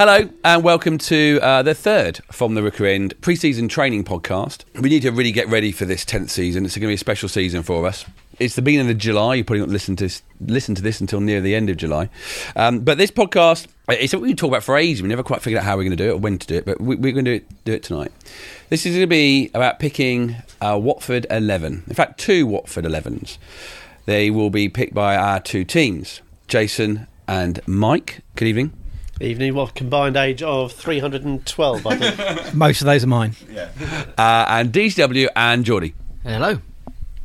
[0.00, 4.64] Hello and welcome to uh, the third from the Rookery End pre-season training podcast.
[4.80, 6.64] We need to really get ready for this tenth season.
[6.64, 8.06] It's going to be a special season for us.
[8.38, 9.34] It's the beginning of July.
[9.34, 10.08] You're probably not listen to
[10.40, 12.08] listen to this until near the end of July.
[12.56, 15.02] Um, but this podcast, it's something we talk about for ages.
[15.02, 16.54] We never quite figured out how we're going to do it or when to do
[16.54, 16.64] it.
[16.64, 18.10] But we, we're going to do it, do it tonight.
[18.70, 21.82] This is going to be about picking a Watford eleven.
[21.86, 23.36] In fact, two Watford 11s.
[24.06, 28.22] They will be picked by our two teams, Jason and Mike.
[28.34, 28.79] Good evening.
[29.22, 32.54] Evening, what combined age of 312, I think.
[32.54, 33.36] Most of those are mine.
[34.16, 35.94] Uh, and DCW and Geordie.
[36.22, 36.58] Hello.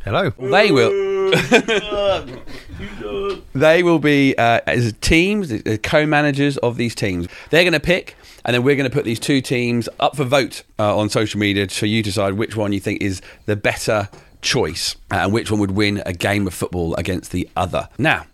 [0.04, 0.30] Hello.
[0.32, 1.32] They will.
[3.54, 7.30] they will be uh, as teams, uh, co-managers of these teams.
[7.50, 10.26] They're going to pick, and then we're going to put these two teams up for
[10.26, 13.56] vote uh, on social media for you to decide which one you think is the
[13.56, 14.10] better
[14.42, 17.88] choice uh, and which one would win a game of football against the other.
[17.98, 18.26] Now.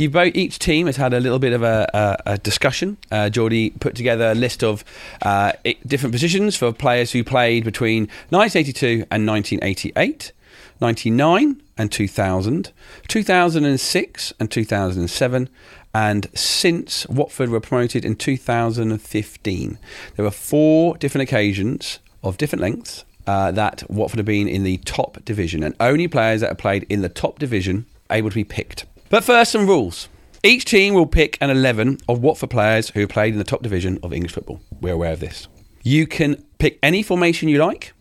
[0.00, 2.96] You both, each team has had a little bit of a, a, a discussion.
[3.10, 4.82] Uh, Geordie put together a list of
[5.20, 5.52] uh,
[5.86, 10.32] different positions for players who played between 1982 and 1988.
[10.80, 12.72] 99 and 2000,
[13.08, 15.48] 2006 and 2007,
[15.92, 19.78] and since Watford were promoted in 2015.
[20.16, 24.78] There were four different occasions of different lengths uh, that Watford have been in the
[24.78, 28.44] top division, and only players that have played in the top division able to be
[28.44, 28.86] picked.
[29.10, 30.08] But first, some rules.
[30.44, 33.60] Each team will pick an 11 of Watford players who have played in the top
[33.60, 34.60] division of English football.
[34.80, 35.48] We're aware of this.
[35.82, 37.92] You can pick any formation you like,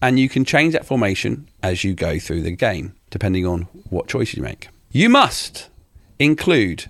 [0.00, 4.08] and you can change that formation as you go through the game, depending on what
[4.08, 4.68] choices you make.
[4.90, 5.68] You must
[6.18, 6.86] include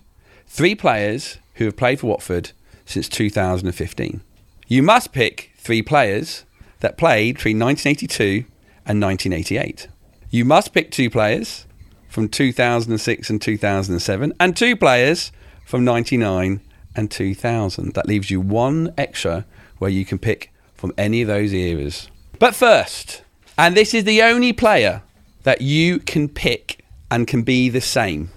[0.46, 2.52] three players who have played for Watford
[2.86, 4.20] since 2015.
[4.68, 6.44] You must pick three players
[6.78, 8.46] that played between 1982
[8.86, 9.88] and 1988.
[10.30, 11.66] You must pick two players
[12.14, 15.32] from 2006 and 2007, and two players
[15.64, 16.60] from 99
[16.94, 17.94] and 2000.
[17.94, 19.44] That leaves you one extra
[19.78, 22.08] where you can pick from any of those eras.
[22.38, 23.24] But first,
[23.58, 25.02] and this is the only player
[25.42, 28.30] that you can pick and can be the same.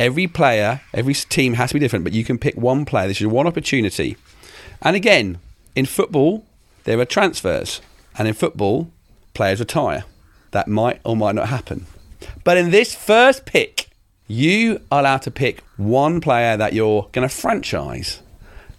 [0.00, 3.06] Every player, every team has to be different, but you can pick one player.
[3.06, 4.16] This is one opportunity.
[4.80, 5.38] And again,
[5.76, 6.44] in football,
[6.82, 7.80] there are transfers.
[8.18, 8.90] And in football,
[9.34, 10.02] players retire.
[10.50, 11.86] That might or might not happen.
[12.44, 13.88] But in this first pick,
[14.26, 18.20] you are allowed to pick one player that you're going to franchise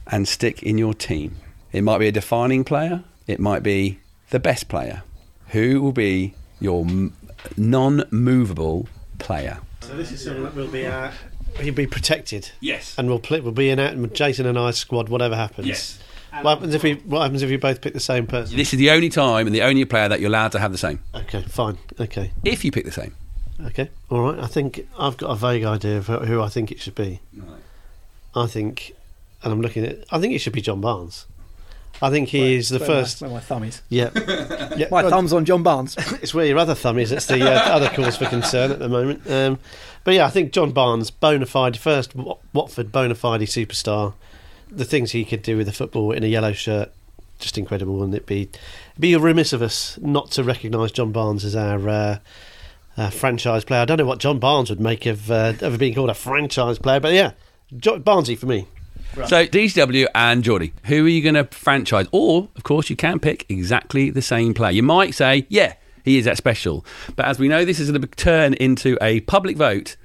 [0.08, 1.36] and stick in your team.
[1.72, 4.00] It might be a defining player, it might be
[4.30, 5.04] the best player.
[5.50, 7.14] Who will be your m-
[7.58, 8.88] non movable
[9.20, 9.60] player?
[9.82, 11.12] so this is someone that will be uh,
[11.60, 12.52] he'll be protected.
[12.60, 12.96] Yes.
[12.98, 15.68] And we'll play, we'll be in out with Jason and I's squad, whatever happens.
[15.68, 16.00] Yes.
[16.42, 18.58] What happens if we what happens if you both pick the same person?
[18.58, 20.80] This is the only time and the only player that you're allowed to have the
[20.80, 21.00] same.
[21.14, 21.78] Okay, fine.
[22.00, 22.32] Okay.
[22.44, 23.16] If you pick the same.
[23.62, 23.90] Okay.
[24.10, 24.40] All right.
[24.40, 27.20] I think I've got a vague idea of who I think it should be.
[28.36, 28.96] I think
[29.44, 31.26] and I'm looking at I think it should be John Barnes.
[32.02, 33.82] I think he is the Where first My, where my thumb is.
[33.88, 34.10] Yeah.
[34.76, 34.88] yeah.
[34.90, 35.96] My well, thumb's on John Barnes.
[36.22, 37.12] It's where your other thumb is.
[37.12, 39.30] It's the uh, other cause for concern at the moment.
[39.30, 39.60] Um,
[40.04, 44.14] but yeah, I think John Barnes, bona fide, first Watford bona fide superstar.
[44.70, 46.92] The things he could do with the football in a yellow shirt,
[47.40, 48.04] just incredible.
[48.04, 51.88] And it'd be it'd be remiss of us not to recognise John Barnes as our
[51.88, 52.18] uh,
[52.98, 53.82] uh, franchise player.
[53.82, 56.78] I don't know what John Barnes would make of uh, ever being called a franchise
[56.80, 57.32] player, but yeah,
[57.78, 58.68] jo- Barnesy for me.
[59.28, 62.08] So DCW and Geordie, who are you going to franchise?
[62.12, 64.72] Or, of course, you can pick exactly the same player.
[64.72, 66.84] You might say, yeah, he is that special.
[67.16, 69.98] But as we know, this is going to turn into a public vote.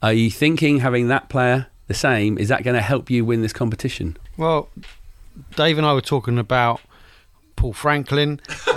[0.00, 2.38] Are you thinking having that player the same?
[2.38, 4.16] Is that going to help you win this competition?
[4.36, 4.68] Well,
[5.56, 6.80] Dave and I were talking about
[7.56, 8.76] Paul Franklin, um,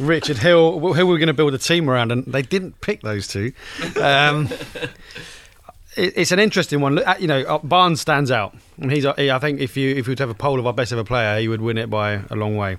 [0.00, 3.02] Richard Hill, who we were going to build a team around, and they didn't pick
[3.02, 3.52] those two.
[4.00, 4.48] Um,
[5.96, 6.96] it, it's an interesting one.
[6.96, 8.56] Look, uh, You know, uh, Barnes stands out.
[8.78, 10.66] And he's, uh, I think, if you if you were to have a poll of
[10.66, 12.78] our best ever player, he would win it by a long way.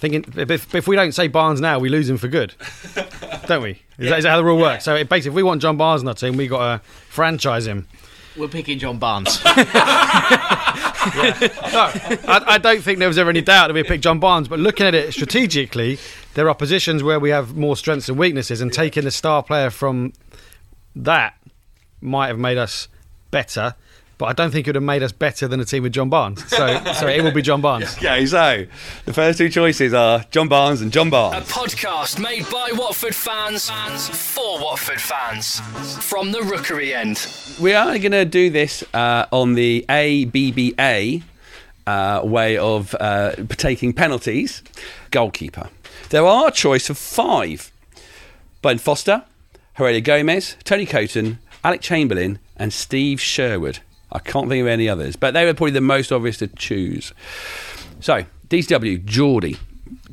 [0.00, 2.54] Thinking if, if we don't say Barnes now, we lose him for good,
[3.46, 3.82] don't we?
[3.98, 4.84] Is, that, is that how the rule works?
[4.84, 7.66] So it, basically, if we want John Barnes in our team, we got to franchise
[7.66, 7.86] him.
[8.34, 9.40] We're picking John Barnes.
[11.72, 11.90] No,
[12.28, 14.48] I, I don't think there was ever any doubt that we picked John Barnes.
[14.48, 15.98] But looking at it strategically,
[16.34, 19.70] there are positions where we have more strengths and weaknesses, and taking the star player
[19.70, 20.12] from
[20.96, 21.34] that
[22.00, 22.88] might have made us
[23.30, 23.76] better.
[24.20, 26.10] But I don't think it would have made us better than a team with John
[26.10, 26.46] Barnes.
[26.48, 27.96] So, so it will be John Barnes.
[27.96, 28.66] Okay, so
[29.06, 31.48] the first two choices are John Barnes and John Barnes.
[31.48, 33.70] A podcast made by Watford fans
[34.10, 35.60] for Watford fans
[36.06, 37.26] from the Rookery end.
[37.58, 41.24] We are going to do this uh, on the ABBA
[41.86, 44.62] uh, way of uh, taking penalties.
[45.12, 45.70] Goalkeeper.
[46.10, 47.72] There are a choice of five
[48.60, 49.24] Ben Foster,
[49.78, 53.78] Heurelho Gomes, Tony Coton, Alec Chamberlain, and Steve Sherwood.
[54.12, 57.12] I can't think of any others, but they were probably the most obvious to choose.
[58.00, 59.56] So, DCW, Geordie.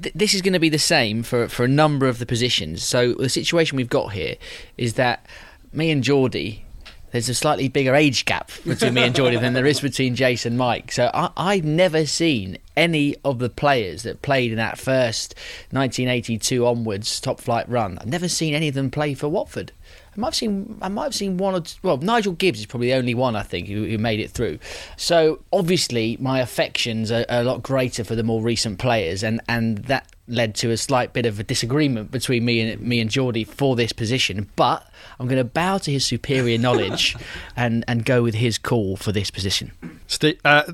[0.01, 2.83] th- this is going to be the same for, for a number of the positions.
[2.83, 4.35] So the situation we've got here
[4.77, 5.25] is that
[5.73, 6.65] me and Geordie,
[7.11, 10.45] there's a slightly bigger age gap between me and Geordie than there is between Jace
[10.45, 10.91] and Mike.
[10.91, 15.33] So I, I've never seen any of the players that played in that first
[15.71, 17.97] 1982 onwards top flight run.
[17.99, 19.71] I've never seen any of them play for Watford.
[20.17, 22.65] I might have seen I might have seen one or two, well Nigel Gibbs is
[22.65, 24.57] probably the only one I think who, who made it through.
[24.95, 29.41] So obviously my affections are, are a lot greater for the more recent players, and
[29.47, 33.11] and that led to a slight bit of a disagreement between me and me and
[33.11, 34.49] Geordie for this position.
[34.55, 37.15] But I'm going to bow to his superior knowledge
[37.55, 39.71] and and go with his call for this position.
[40.07, 40.73] Steve, uh, t-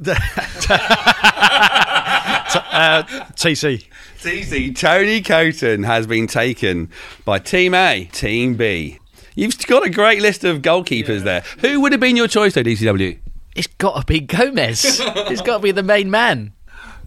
[2.71, 3.03] uh,
[3.35, 3.85] TC.
[4.19, 6.89] TC, Tony Coton has been taken
[7.25, 8.99] by Team A, Team B.
[9.35, 11.41] You've got a great list of goalkeepers there.
[11.59, 13.19] Who would have been your choice, though, DCW?
[13.55, 14.83] It's got to be Gomes.
[14.99, 16.53] it's got to be the main man.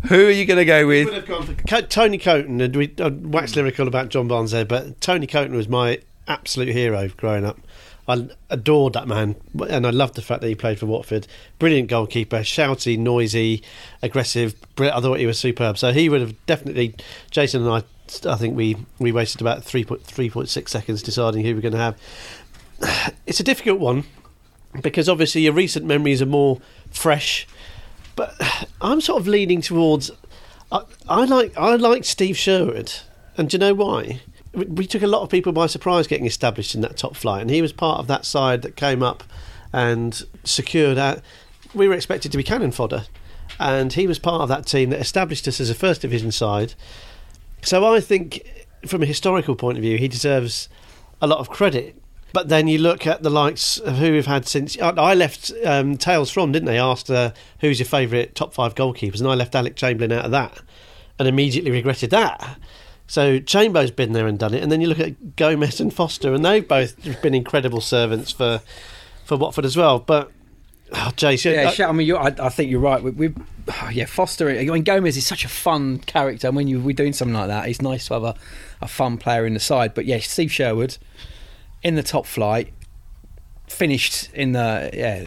[0.09, 1.13] Who are you going to go would with?
[1.15, 5.01] have gone for Tony Coton, and we uh, wax lyrical about John Barnes there, but
[5.01, 7.59] Tony Coton was my absolute hero growing up.
[8.09, 9.35] I adored that man,
[9.69, 11.27] and I loved the fact that he played for Watford.
[11.59, 13.65] Brilliant goalkeeper, shouty, noisy,
[14.01, 14.55] aggressive.
[14.77, 15.77] bri- I thought he was superb.
[15.77, 16.95] So he would have definitely.
[17.33, 17.83] Jason and I,
[18.25, 21.61] I think we we wasted about three point three point six seconds deciding who we're
[21.61, 21.97] going to have.
[23.27, 24.05] It's a difficult one
[24.83, 26.61] because obviously your recent memories are more
[26.91, 27.47] fresh
[28.17, 28.35] but
[28.81, 30.11] I'm sort of leaning towards.
[30.73, 32.93] I, I like I like Steve Sherwood,
[33.37, 34.23] and do you know why?
[34.53, 37.43] We, we took a lot of people by surprise getting established in that top flight,
[37.43, 39.23] and he was part of that side that came up
[39.73, 41.23] and secured that.
[41.75, 43.05] We were expected to be cannon fodder,
[43.61, 46.75] and he was part of that team that established us as a first division side.
[47.63, 48.43] So I think,
[48.87, 50.69] from a historical point of view, he deserves
[51.21, 52.01] a lot of credit.
[52.33, 55.51] But then you look at the likes of who we've had since I I left
[55.65, 56.79] um, Tales from, didn't they?
[56.79, 57.31] Asked uh,
[57.61, 60.61] who's your favourite top five goalkeepers, and I left Alec Chamberlain out of that,
[61.19, 62.59] and immediately regretted that.
[63.07, 66.35] So Chambo's been there and done it, and then you look at Gomes and Foster,
[66.35, 68.61] and they've both been incredible servants for
[69.25, 69.99] for Watford as well.
[70.01, 70.31] But
[70.93, 73.03] oh, Jason, Yeah, Sha- I mean, I, I think you're right.
[73.03, 73.35] We, we,
[73.93, 74.49] yeah, Foster.
[74.49, 76.47] I mean, Gomes is such a fun character.
[76.49, 78.35] And when you, we're doing something like that, it's nice to have a,
[78.81, 79.95] a fun player in the side.
[79.95, 80.97] But yeah, Steve Sherwood
[81.83, 82.73] in the top flight,
[83.69, 85.25] finished in the yeah,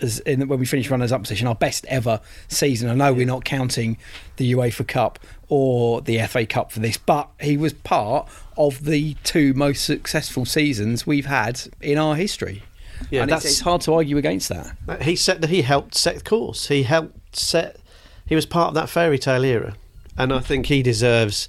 [0.00, 2.90] as in the, when we finished runners up position, our best ever season.
[2.90, 3.96] I know we're not counting
[4.36, 5.18] the UEFA Cup
[5.48, 10.44] or the FA Cup for this, but he was part of the two most successful
[10.44, 12.62] seasons we've had in our history.
[13.10, 15.02] Yeah, and it's, that's- it's hard to argue against that.
[15.02, 16.68] he set that he helped set the course.
[16.68, 17.76] He helped set.
[18.26, 19.76] He was part of that fairy tale era,
[20.16, 21.48] and I think he deserves.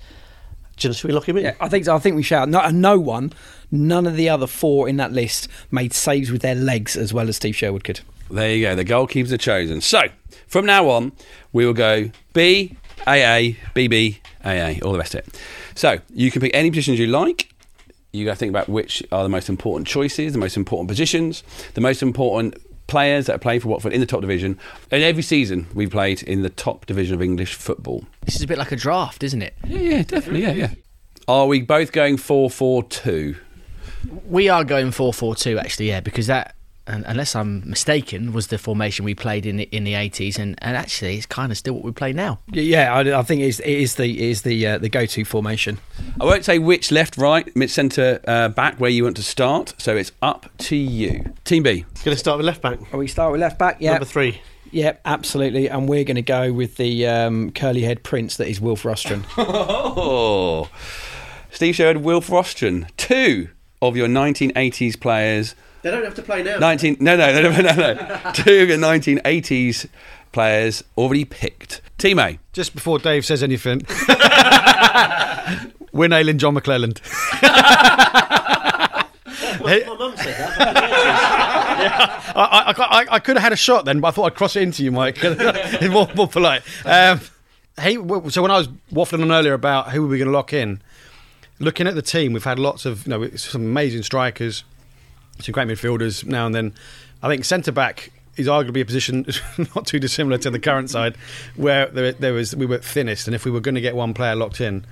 [0.78, 1.44] Do should we lock him in?
[1.46, 2.50] Yeah, I think I think we shout.
[2.50, 3.34] No, and no one,
[3.72, 7.28] none of the other four in that list made saves with their legs as well
[7.30, 8.02] as Steve Sherwood could.
[8.30, 8.76] There you go.
[8.76, 9.82] The goalkeepers are chosen.
[9.82, 10.04] So,
[10.48, 11.14] from now on,
[11.54, 12.76] we will go B,
[13.06, 15.42] AA, BB, AA, all the rest of it.
[15.76, 17.54] So, you can pick any positions you like.
[18.12, 21.44] You got to think about which are the most important choices, the most important positions,
[21.74, 22.56] the most important
[22.88, 24.58] players that are playing for Watford in the top division.
[24.92, 28.06] And every season, we played in the top division of English football.
[28.24, 29.56] This is a bit like a draft, isn't it?
[29.66, 30.42] Yeah, yeah, definitely.
[30.42, 30.70] Yeah, yeah.
[31.28, 33.36] Are we both going 4 4 2?
[34.26, 36.56] We are going 4 4 2, actually, yeah, because that,
[36.88, 40.78] unless I'm mistaken, was the formation we played in the, in the 80s, and, and
[40.78, 42.40] actually, it's kind of still what we play now.
[42.52, 45.06] Yeah, I, I think it is, it is the it is the uh, the go
[45.06, 45.80] to formation.
[46.20, 49.74] I won't say which left, right, mid centre, uh, back, where you want to start.
[49.78, 51.34] So it's up to you.
[51.44, 51.86] Team B.
[52.04, 52.80] Going to start with left back.
[52.94, 53.78] Are we start with left back?
[53.80, 54.42] Yeah, Number three.
[54.72, 55.70] Yep, absolutely.
[55.70, 59.24] And we're going to go with the um, curly head prince that is Wilf Rostron.
[59.38, 60.70] Oh,
[61.52, 63.50] Steve Sherwood, Wilf Rostron, two
[63.82, 65.56] of your 1980s players.
[65.88, 66.58] They don't have to play now.
[66.60, 68.32] 19, no, no, no, no, no, no.
[68.34, 69.88] two of your 1980s
[70.34, 71.80] players already picked.
[71.98, 72.40] Team A.
[72.52, 73.88] Just before Dave says anything,
[75.94, 77.00] we're nailing John McClelland.
[79.62, 80.76] My mum said that.
[82.36, 84.58] I, I, I, I could have had a shot then, but I thought I'd cross
[84.58, 85.20] it into you, Mike.
[85.22, 86.64] it's more, more polite.
[86.84, 87.22] Um,
[87.82, 87.94] he,
[88.30, 90.82] so when I was waffling on earlier about who were we going to lock in,
[91.60, 94.66] looking at the team, we've had lots of you know some amazing strikers,
[95.40, 96.74] some great midfielders now and then.
[97.22, 99.26] I think centre back is arguably a position
[99.76, 101.16] not too dissimilar to the current side,
[101.56, 104.14] where there, there was we were thinnest, and if we were going to get one
[104.14, 104.86] player locked in,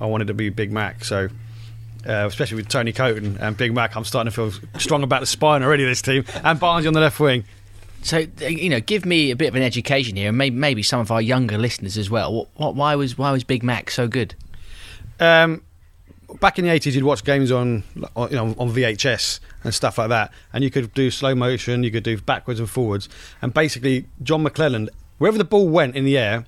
[0.00, 1.04] I wanted to be Big Mac.
[1.04, 1.28] So.
[2.08, 5.26] Uh, especially with Tony Coton and Big Mac, I'm starting to feel strong about the
[5.26, 5.84] spine already.
[5.84, 7.44] This team and Barnes on the left wing.
[8.02, 11.00] So, you know, give me a bit of an education here, and maybe, maybe some
[11.00, 12.32] of our younger listeners as well.
[12.32, 14.34] What, what, why was why was Big Mac so good?
[15.18, 15.62] Um,
[16.40, 17.82] back in the eighties, you'd watch games on,
[18.16, 21.82] on you know on VHS and stuff like that, and you could do slow motion,
[21.82, 23.08] you could do backwards and forwards,
[23.42, 26.46] and basically John McClelland, wherever the ball went in the air,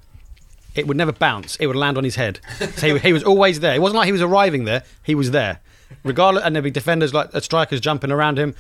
[0.75, 2.41] it would never bounce; it would land on his head.
[2.77, 3.75] So he, he was always there.
[3.75, 5.61] It wasn't like he was arriving there; he was there,
[6.05, 6.45] regardless.
[6.45, 8.55] And there'd be defenders like uh, strikers jumping around him.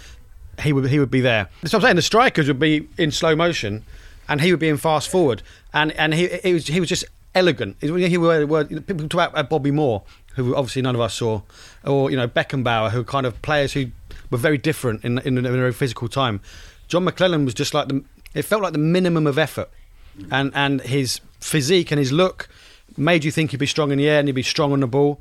[0.60, 1.48] He would he would be there.
[1.64, 3.84] So I'm saying the strikers would be in slow motion,
[4.28, 7.04] and he would be in fast forward, and and he he was he was just
[7.34, 7.76] elegant.
[7.80, 10.02] He he were, were, people talk about Bobby Moore,
[10.34, 11.42] who obviously none of us saw,
[11.84, 13.86] or you know Beckenbauer, who kind of players who
[14.30, 16.40] were very different in in, in a very physical time.
[16.88, 18.04] John McClelland was just like the.
[18.34, 19.70] It felt like the minimum of effort,
[20.18, 20.28] mm.
[20.30, 22.48] and and his physique and his look
[22.96, 24.86] made you think he'd be strong in the air and he'd be strong on the
[24.86, 25.20] ball,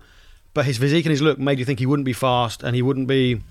[0.53, 2.81] but his physique and his look made you think he wouldn't be fast and he
[2.81, 3.41] wouldn't be.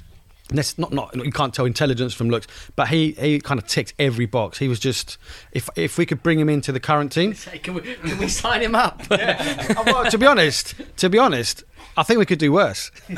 [0.53, 3.95] That's not not you can't tell intelligence from looks, but he he kind of ticked
[3.99, 4.59] every box.
[4.59, 5.17] He was just
[5.53, 7.35] if if we could bring him into the current team.
[7.63, 9.03] Can we can we sign him up?
[9.11, 11.65] Oh, well, to be honest, to be honest,
[11.97, 12.91] I think we could do worse.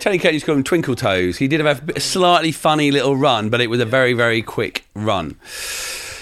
[0.00, 1.38] Tony Kate used to call him Twinkle Toes.
[1.38, 4.84] He did have a slightly funny little run, but it was a very, very quick
[4.94, 5.36] run.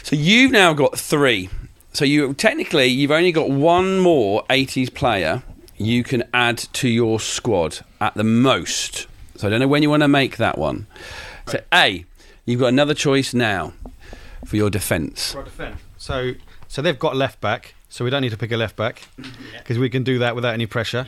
[0.03, 1.49] So you've now got three.
[1.93, 5.43] So you technically you've only got one more 80s player
[5.77, 9.07] you can add to your squad at the most.
[9.43, 10.87] So I don't know when you want to make that one.
[11.49, 12.05] So A,
[12.45, 13.73] you've got another choice now
[14.47, 15.35] for your defence.
[15.97, 16.35] So
[16.69, 19.03] so they've got left back, so we don't need to pick a left back
[19.59, 21.05] because we can do that without any pressure.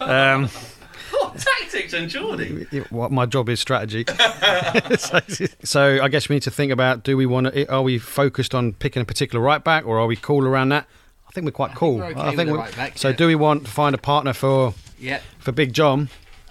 [0.00, 0.48] Um,
[1.38, 2.66] Tactics and Geordie.
[2.72, 4.04] Yeah, what my job is strategy.
[4.98, 5.20] so,
[5.62, 7.72] so I guess we need to think about: Do we want to?
[7.72, 10.88] Are we focused on picking a particular right back, or are we cool around that?
[11.28, 11.98] I think we're quite cool.
[11.98, 13.10] we're okay I with think the we're- right back, so.
[13.10, 13.14] yeah.
[13.14, 15.20] Do we want to find a partner for yeah.
[15.38, 16.08] for Big John,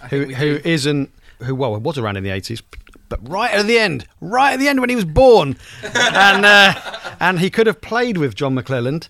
[0.10, 0.70] who we who do.
[0.70, 1.12] isn't
[1.44, 2.62] who well was around in the eighties,
[3.10, 6.74] but right at the end, right at the end when he was born, and uh,
[7.20, 9.10] and he could have played with John McClelland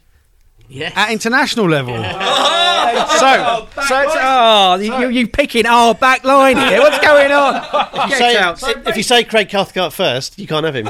[0.67, 0.93] Yes.
[0.95, 1.95] at international level.
[3.19, 6.79] so so Oh, you, you picking our back line here?
[6.79, 7.63] What's going on?
[8.05, 10.85] If you, say, if you say Craig Cathcart first, you can't have him.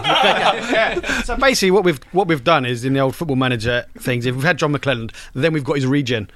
[1.24, 4.25] So basically, what we've what we've done is in the old football manager things.
[4.25, 6.30] If we've had John McClelland, then we've got his regen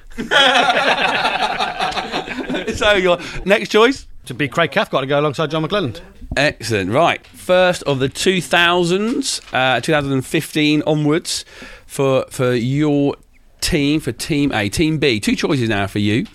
[2.76, 4.06] So your next choice?
[4.30, 6.02] to be Craig Cathcart to go alongside John McClelland.
[6.38, 6.92] Excellent.
[6.92, 7.26] Right.
[7.26, 11.46] First of the 2000s, uh, 2015 onwards
[11.88, 13.16] for for your
[13.60, 14.70] team, for Team A.
[14.70, 15.20] Team B.
[15.20, 16.28] Two choices now for you.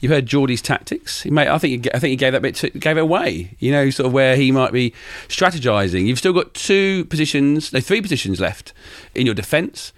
[0.00, 1.22] You heard Geordie's tactics.
[1.22, 1.84] He may, I think.
[1.84, 2.56] He, I think he gave that bit.
[2.56, 3.54] To, gave it away.
[3.60, 4.92] You know, sort of where he might be
[5.28, 6.06] strategizing.
[6.06, 8.72] You've still got two positions, no, three positions left
[9.14, 9.92] in your defence.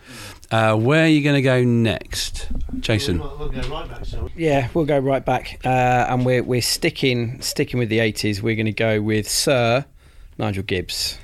[0.53, 2.47] Uh, where are you going to go next,
[2.81, 3.23] Jason?
[4.37, 8.43] Yeah, we'll go right back, uh, and we're we're sticking sticking with the eighties.
[8.43, 9.87] We're going to go with Sir
[10.37, 11.17] Nigel Gibbs.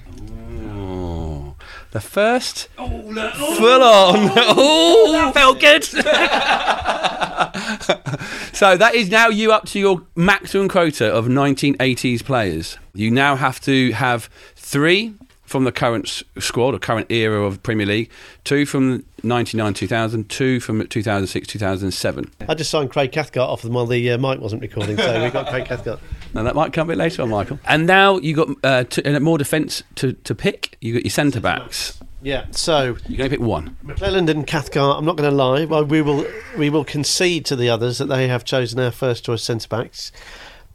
[0.71, 1.57] Oh,
[1.91, 4.31] the first full on.
[4.35, 5.85] Oh, felt good.
[8.55, 12.79] so that is now you up to your maximum quota of 1980s players.
[12.95, 15.13] You now have to have three
[15.49, 18.11] from the current squad or current era of Premier League,
[18.45, 22.31] two from 99 2000, two from 2006 2007.
[22.49, 25.31] I just signed Craig Cathcart off them while the uh, mic wasn't recording, so we
[25.31, 26.01] got Craig Cathcart.
[26.35, 27.59] Now that might come a bit later on, Michael.
[27.65, 30.77] And now you've got uh, t- uh, more defence to, to pick.
[30.83, 31.99] You've got your centre backs.
[32.21, 33.79] Yeah, so You're going to pick one.
[33.83, 36.27] McClelland and Cathcart, I'm not going to lie, well, we will
[36.59, 40.13] we will concede to the others that they have chosen our first choice centre backs,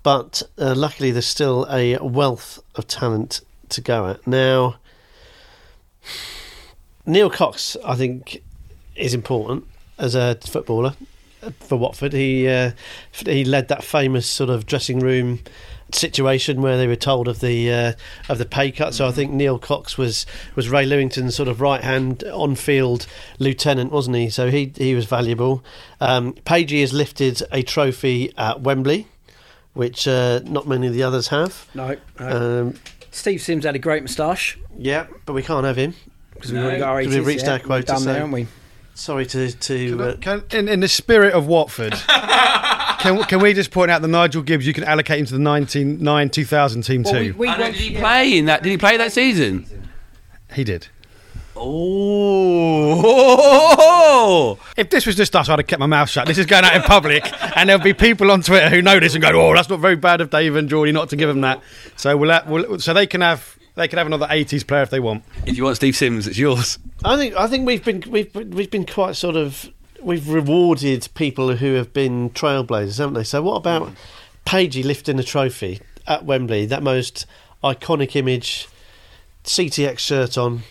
[0.02, 3.42] but uh, luckily there's still a wealth of talent
[3.74, 4.26] to go at.
[4.26, 4.78] Now,
[7.06, 8.42] Neil Cox, I think,
[8.96, 9.66] is important
[9.98, 10.96] as a footballer
[11.60, 12.14] for Watford.
[12.14, 12.72] He uh,
[13.26, 15.40] he led that famous sort of dressing room
[15.92, 17.94] situation where they were told of the uh,
[18.30, 18.94] of the pay cut.
[18.94, 20.26] So I think Neil Cox was
[20.56, 23.06] was Ray Lewington's sort of right hand on field
[23.40, 24.30] lieutenant, wasn't he?
[24.30, 25.64] So he he was valuable.
[26.00, 29.08] Um, Pagey has lifted a trophy at Wembley,
[29.74, 31.68] which uh, not many of the others have.
[31.74, 32.76] No, Um,
[33.14, 35.94] Steve Sims had a great moustache yeah, but we can't have him.
[36.34, 37.16] because we've already got our 'Cause 80s.
[37.18, 38.48] we've reached yeah, our we've quota, done so- there, haven't we?
[38.96, 40.04] Sorry to to.
[40.04, 41.94] Uh, Can, in, in the spirit of Watford,
[43.00, 45.44] can, can we just point out that Nigel Gibbs you can allocate him to the
[45.44, 47.20] 1909 2000 team Well, too?
[47.20, 48.62] we, we I did he play in that?
[48.62, 49.66] Did he play that season?
[50.54, 50.88] he did.
[53.36, 56.26] Oh, If this was just us, I'd have kept my mouth shut.
[56.28, 57.24] This is going out in public,
[57.58, 59.96] and there'll be people on Twitter who know this and go, "Oh, that's not very
[59.96, 61.62] bad of Dave and Geordie not to give them that."
[61.96, 64.90] So we'll, have, we'll so they can have they can have another 80s player if
[64.90, 65.24] they want.
[65.46, 66.80] if you want Steve Sims, it's yours.
[67.04, 69.70] I think I think we've been we've we've been quite sort of
[70.02, 73.24] we've rewarded people who have been trailblazers, haven't they?
[73.24, 73.92] So what about
[74.46, 76.66] Pagey lifting a trophy at Wembley?
[76.66, 77.26] That most
[77.64, 78.68] iconic image,
[79.44, 80.64] CTX shirt on,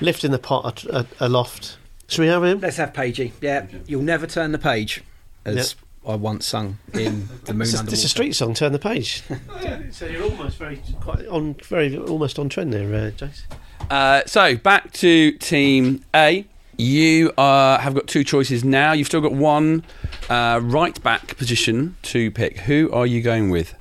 [0.00, 1.76] lifting the pot a- a- aloft.
[2.08, 2.60] Should we have him?
[2.60, 3.32] Let's have Pagey.
[3.40, 5.02] Yeah, you'll never turn the page,
[5.44, 5.74] as
[6.06, 8.54] I once sung in the Moon It's a, it's a street song.
[8.54, 9.22] Turn the page.
[9.90, 13.42] so you're almost very quite on very almost on trend there, uh, Jace.
[13.90, 16.46] Uh, so back to team A.
[16.76, 18.92] You uh, have got two choices now.
[18.92, 19.84] You've still got one
[20.28, 22.58] uh, right back position to pick.
[22.60, 23.74] Who are you going with?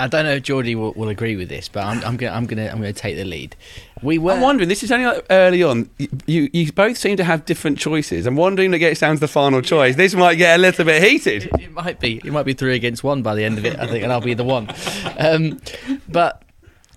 [0.00, 2.46] I don't know if Geordie will, will agree with this, but I'm, I'm gonna I'm
[2.46, 3.54] gonna I'm gonna take the lead.
[4.02, 4.32] We were.
[4.32, 4.68] I'm wondering.
[4.68, 5.90] This is only like early on.
[5.98, 8.26] You, you you both seem to have different choices.
[8.26, 9.96] I'm wondering that gets down to the final choice.
[9.96, 11.44] This might get a little bit heated.
[11.44, 12.16] It, it might be.
[12.24, 13.78] It might be three against one by the end of it.
[13.78, 14.72] I think, and I'll be the one.
[15.18, 15.60] Um,
[16.08, 16.42] but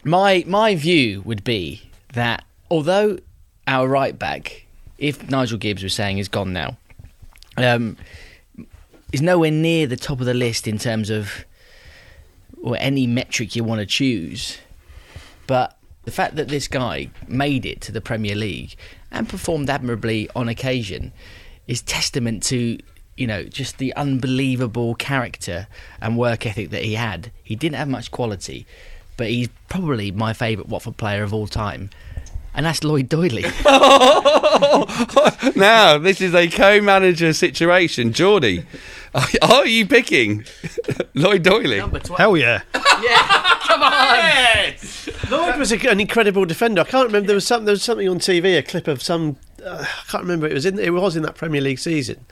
[0.06, 1.82] my my view would be
[2.14, 3.20] that although
[3.68, 4.66] our right back,
[4.98, 6.78] if Nigel Gibbs was saying is gone now,
[7.58, 7.98] um,
[9.12, 11.46] is nowhere near the top of the list in terms of
[12.64, 14.58] or any metric you want to choose.
[15.46, 18.76] But the fact that this guy made it to the Premier League
[19.12, 21.12] and performed admirably on occasion
[21.68, 22.78] is testament to
[23.16, 25.68] you know just the unbelievable character
[26.02, 27.32] and work ethic that he had.
[27.44, 28.66] He didn't have much quality,
[29.18, 31.90] but he's probably my favourite Watford player of all time,
[32.54, 33.44] and that's Lloyd Doyley.
[35.56, 38.14] now this is a co-manager situation.
[38.14, 38.66] Geordie,
[39.16, 40.46] are, are you picking
[41.14, 42.18] Lloyd Doyley?
[42.18, 42.62] Hell yeah.
[43.02, 44.74] yeah, come on.
[45.30, 46.82] Lloyd was a, an incredible defender.
[46.82, 47.28] I can't remember.
[47.28, 47.66] There was something.
[47.66, 48.58] There was something on TV.
[48.58, 49.38] A clip of some.
[49.64, 50.48] Uh, I can't remember.
[50.48, 50.80] It was in.
[50.80, 52.26] It was in that Premier League season.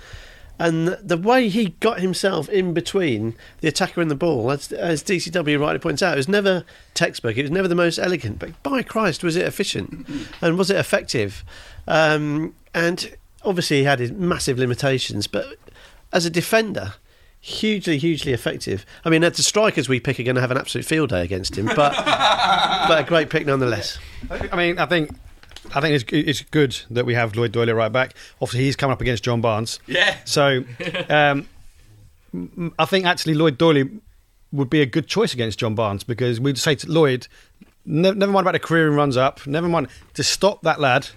[0.60, 5.02] And the way he got himself in between the attacker and the ball, as, as
[5.02, 7.36] DCW rightly points out, it was never textbook.
[7.36, 10.08] It was never the most elegant, but by Christ, was it efficient
[10.40, 11.44] and was it effective?
[11.88, 15.58] Um, and obviously, he had his massive limitations, but
[16.14, 16.94] as a defender,
[17.40, 18.86] hugely, hugely effective.
[19.06, 21.58] I mean, the strikers we pick are going to have an absolute field day against
[21.58, 21.76] him, but
[22.88, 23.98] but a great pick nonetheless.
[24.30, 25.12] I mean, I think.
[25.76, 28.16] I think it's, it's good that we have Lloyd Doyley right back.
[28.42, 29.80] Obviously, he's coming up against John Barnes.
[29.86, 30.18] Yeah.
[30.26, 30.64] So,
[31.08, 31.48] um,
[32.34, 34.00] m- I think actually Lloyd Doyley
[34.52, 37.28] would be a good choice against John Barnes because we'd say to Lloyd,
[37.86, 41.08] ne- never mind about the career and runs up, never mind to stop that lad.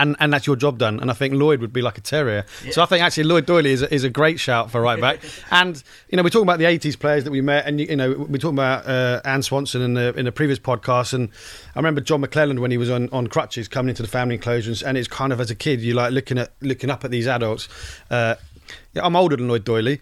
[0.00, 0.98] And, and that's your job done.
[0.98, 2.44] And I think Lloyd would be like a terrier.
[2.70, 5.20] So I think actually Lloyd Doyley is a, is a great shout for right back.
[5.50, 7.96] and you know we're talking about the '80s players that we met, and you, you
[7.96, 11.12] know we're talking about uh, Anne Swanson in the in the previous podcast.
[11.12, 11.28] And
[11.74, 14.82] I remember John McClelland when he was on, on crutches coming into the family enclosures,
[14.82, 17.26] and it's kind of as a kid you like looking at looking up at these
[17.26, 17.68] adults.
[18.10, 18.36] Uh,
[18.94, 20.00] yeah, I'm older than Lloyd Doyley.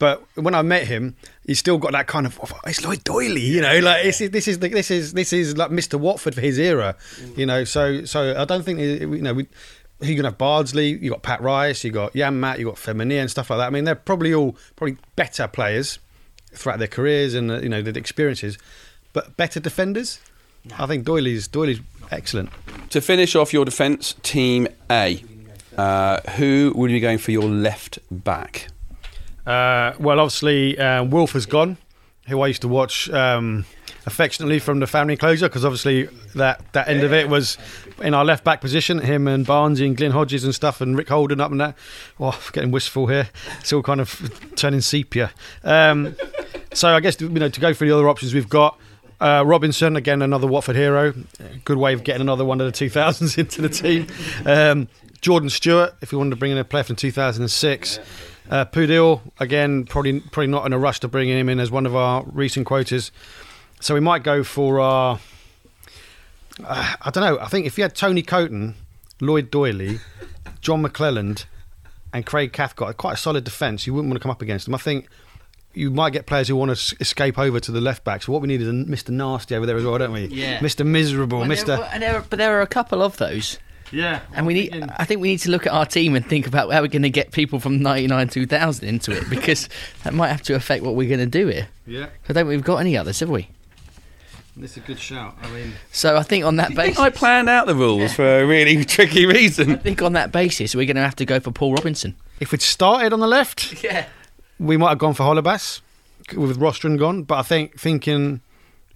[0.00, 1.14] But when I met him,
[1.46, 4.48] he's still got that kind of oh, it's Lloyd Doyley, you know, like it's, this
[4.48, 6.00] is this is this is like Mr.
[6.00, 6.96] Watford for his era,
[7.36, 7.64] you know.
[7.64, 9.46] So so I don't think you know we.
[10.02, 13.30] You're gonna have Bardsley, you got Pat Rice, you got Janmaat, you got Femenía and
[13.30, 13.66] stuff like that.
[13.66, 15.98] I mean, they're probably all probably better players
[16.54, 18.56] throughout their careers and you know their experiences,
[19.12, 20.18] but better defenders.
[20.78, 22.48] I think Doyley's Doyley's excellent.
[22.88, 25.22] To finish off your defence, Team A.
[25.76, 28.68] Uh, who would you be going for your left back?
[29.50, 31.76] Uh, well, obviously, uh, Wilf has gone,
[32.28, 33.64] who I used to watch um,
[34.06, 36.04] affectionately from the family enclosure, because obviously
[36.36, 37.58] that, that end of it was
[38.00, 39.00] in our left back position.
[39.00, 41.76] Him and Barnesy and Glyn Hodges and stuff, and Rick Holden up and that.
[42.20, 43.28] Oh, getting wistful here.
[43.58, 45.32] It's all kind of turning sepia.
[45.64, 46.14] Um,
[46.72, 48.78] so I guess you know to go through the other options we've got.
[49.20, 51.12] Uh, Robinson again, another Watford hero.
[51.64, 54.06] Good way of getting another one of the 2000s into the team.
[54.46, 54.86] Um,
[55.20, 57.98] Jordan Stewart, if we wanted to bring in a player from 2006.
[58.50, 61.86] Uh, Pudil, again, probably probably not in a rush to bring him in as one
[61.86, 63.12] of our recent quotas.
[63.80, 65.20] So we might go for our.
[66.62, 67.38] Uh, I don't know.
[67.40, 68.74] I think if you had Tony Coton,
[69.20, 70.00] Lloyd Doyley,
[70.60, 71.44] John McClelland,
[72.12, 73.86] and Craig Cathcart, quite a solid defence.
[73.86, 74.74] You wouldn't want to come up against them.
[74.74, 75.06] I think
[75.72, 78.22] you might get players who want to escape over to the left back.
[78.24, 79.10] So what we need is a Mr.
[79.10, 80.26] Nasty over there as well, don't we?
[80.26, 80.58] Yeah.
[80.58, 80.84] Mr.
[80.84, 81.66] Miserable, And Mr.
[81.66, 83.58] there- and there but there are a couple of those.
[83.92, 84.20] Yeah.
[84.34, 84.88] And we need.
[84.98, 87.02] I think we need to look at our team and think about how we're going
[87.02, 89.68] to get people from '99 2000 into it because
[90.04, 91.68] that might have to affect what we're going to do here.
[91.86, 93.48] Yeah, I don't think we've got any others, have we?
[94.56, 95.36] this is a good shout.
[95.42, 98.12] I mean, So I think on that I think basis, I planned out the rules
[98.12, 99.72] for a really tricky reason.
[99.72, 102.14] I think on that basis we're going to have to go for Paul Robinson.
[102.40, 104.06] if we'd started on the left, Yeah.
[104.58, 105.80] we might have gone for Holebas
[106.36, 107.22] with Rostron gone.
[107.22, 108.40] But I think thinking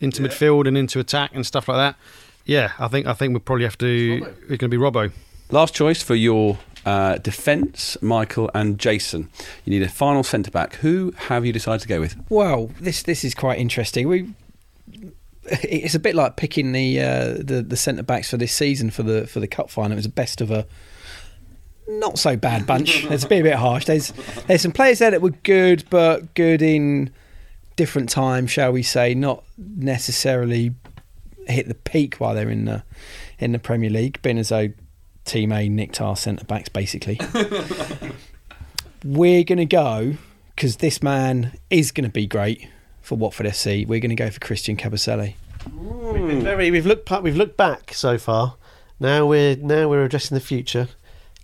[0.00, 1.96] into midfield and into attack and stuff like that,
[2.44, 4.26] yeah, I think I think we probably have to.
[4.42, 5.12] It's going to be Robbo.
[5.50, 9.30] Last choice for your uh, defence, Michael and Jason.
[9.64, 10.76] You need a final centre back.
[10.76, 12.16] Who have you decided to go with?
[12.28, 14.08] Well, this this is quite interesting.
[14.08, 14.34] We
[15.46, 19.02] it's a bit like picking the uh, the, the centre backs for this season for
[19.02, 19.92] the for the cup final.
[19.92, 20.66] It was the best of a
[21.86, 23.04] not so bad bunch.
[23.04, 23.84] It's a bit a bit harsh.
[23.84, 24.12] There's
[24.46, 27.10] there's some players there that were good, but good in
[27.76, 29.14] different times, shall we say?
[29.14, 30.74] Not necessarily
[31.46, 32.84] hit the peak while they're in the
[33.38, 34.20] in the Premier League.
[34.22, 34.68] Being as though
[35.24, 37.20] Team A nicked our centre backs basically.
[39.04, 40.14] We're going to go
[40.54, 42.68] because this man is going to be great
[43.02, 43.86] for Watford FC.
[43.86, 45.34] We're going to go for Christian Kabasele.
[45.72, 46.70] We've very.
[46.70, 47.10] We've looked.
[47.22, 48.56] We've looked back so far.
[49.00, 50.88] Now we're now we're addressing the future.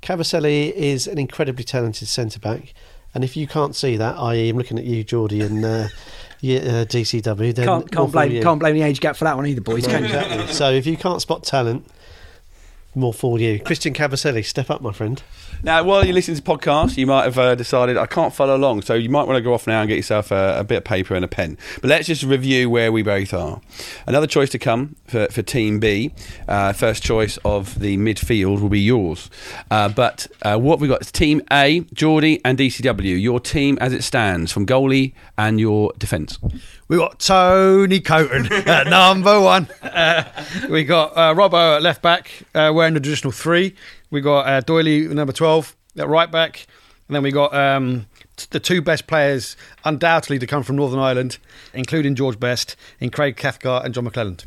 [0.02, 2.72] Kabasele is an incredibly talented centre back,
[3.14, 5.88] and if you can't see that, i.e., I'm looking at you, Geordie, and uh,
[6.40, 8.42] yeah, uh, DCW, then Can't, can't blame you.
[8.42, 9.84] can't blame the age gap for that one either, boys.
[9.86, 10.06] No, Can you?
[10.08, 10.46] exactly.
[10.54, 11.86] so if you can't spot talent,
[12.94, 13.60] more for you.
[13.60, 15.22] Christian Kabasele, step up, my friend.
[15.62, 18.56] Now, while you're listening to the podcast, you might have uh, decided I can't follow
[18.56, 20.78] along, so you might want to go off now and get yourself a, a bit
[20.78, 21.58] of paper and a pen.
[21.82, 23.60] But let's just review where we both are.
[24.06, 26.12] Another choice to come for, for Team B.
[26.48, 29.28] Uh, first choice of the midfield will be yours.
[29.70, 31.02] Uh, but uh, what have got?
[31.02, 33.20] is Team A, Geordie and DCW.
[33.20, 36.38] Your team as it stands, from goalie and your defence.
[36.90, 39.68] We got Tony Coton at number one.
[39.80, 40.24] Uh,
[40.68, 43.76] we got uh, Robbo at left back, uh, wearing the traditional three.
[44.10, 46.66] We got uh, Doyley at number twelve at right back,
[47.06, 50.98] and then we got um, t- the two best players, undoubtedly to come from Northern
[50.98, 51.38] Ireland,
[51.74, 54.44] including George Best, in Craig Cathcart and John McClelland.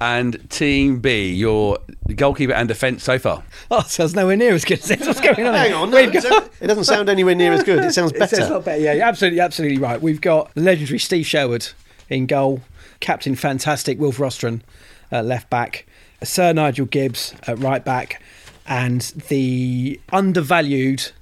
[0.00, 1.76] And Team B, your
[2.16, 3.42] goalkeeper and defence so far.
[3.70, 5.06] Oh, sounds nowhere near as good as this.
[5.06, 5.52] What's going on?
[5.52, 7.84] Hang on, no, it got- doesn't- it doesn't sound anywhere near as good.
[7.84, 8.24] It sounds better.
[8.24, 8.54] It sounds a better.
[8.54, 8.80] lot better.
[8.82, 10.00] Yeah, you're absolutely, absolutely right.
[10.00, 11.68] We've got the legendary Steve Sherwood
[12.08, 12.62] in goal,
[13.00, 14.62] Captain Fantastic Wilf Rostron
[15.12, 15.84] at left back,
[16.22, 18.22] Sir Nigel Gibbs at right back,
[18.66, 21.12] and the undervalued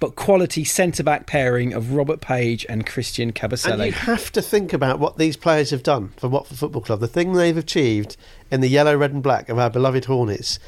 [0.00, 4.72] but quality centre back pairing of Robert Page and Christian And you have to think
[4.72, 7.00] about what these players have done for Watford Football Club.
[7.00, 8.16] The thing they've achieved
[8.50, 10.58] in the yellow, red, and black of our beloved Hornets,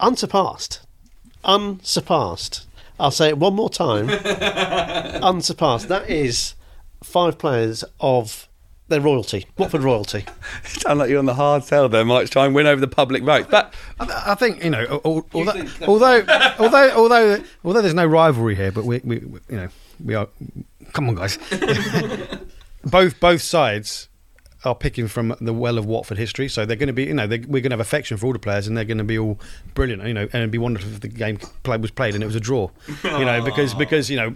[0.00, 0.80] unsurpassed,
[1.44, 2.66] unsurpassed.
[3.00, 4.10] I'll say it one more time,
[5.22, 5.88] unsurpassed.
[5.88, 6.54] That is
[7.02, 8.47] five players of
[8.88, 10.24] their royalty, Watford royalty.
[10.64, 12.88] Sound like you're on the hard sell there, Mike, to try and win over the
[12.88, 13.48] public vote.
[13.50, 16.24] But I, I think you know, al- al- although, although,
[16.58, 19.68] although, although, although there's no rivalry here, but we, we, we you know,
[20.04, 20.28] we are.
[20.92, 21.38] Come on, guys.
[22.84, 24.08] both both sides
[24.64, 27.26] are picking from the well of Watford history, so they're going to be, you know,
[27.26, 29.38] we're going to have affection for all the players, and they're going to be all
[29.74, 32.26] brilliant, you know, and it'd be wonderful if the game play was played and it
[32.26, 32.68] was a draw,
[33.04, 34.34] you know, because because you know.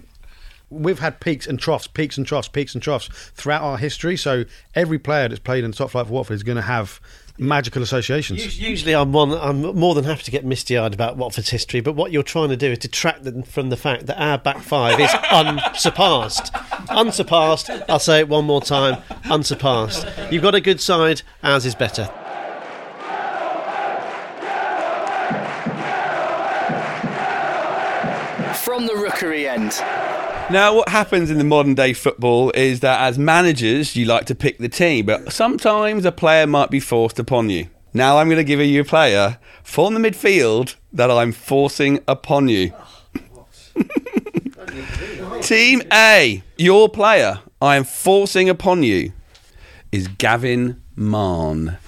[0.72, 4.16] We've had peaks and troughs, peaks and troughs, peaks and troughs throughout our history.
[4.16, 7.00] So every player that's played in the top flight for Watford is going to have
[7.38, 8.44] magical associations.
[8.44, 9.32] Us- Usually, I'm one.
[9.32, 12.56] I'm more than happy to get misty-eyed about Watford's history, but what you're trying to
[12.56, 16.54] do is detract them from the fact that our back five is unsurpassed.
[16.90, 17.70] unsurpassed.
[17.88, 19.02] I'll say it one more time.
[19.24, 20.06] Unsurpassed.
[20.30, 21.22] You've got a good side.
[21.42, 22.10] Ours is better.
[28.64, 29.72] From the rookery end.
[30.52, 34.34] Now, what happens in the modern day football is that as managers, you like to
[34.34, 37.68] pick the team, but sometimes a player might be forced upon you.
[37.94, 42.50] Now, I'm going to give you a player from the midfield that I'm forcing upon
[42.50, 42.74] you.
[45.40, 49.14] team A, your player I am forcing upon you
[49.90, 51.78] is Gavin Mahon.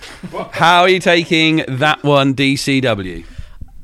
[0.52, 3.26] How are you taking that one, DCW?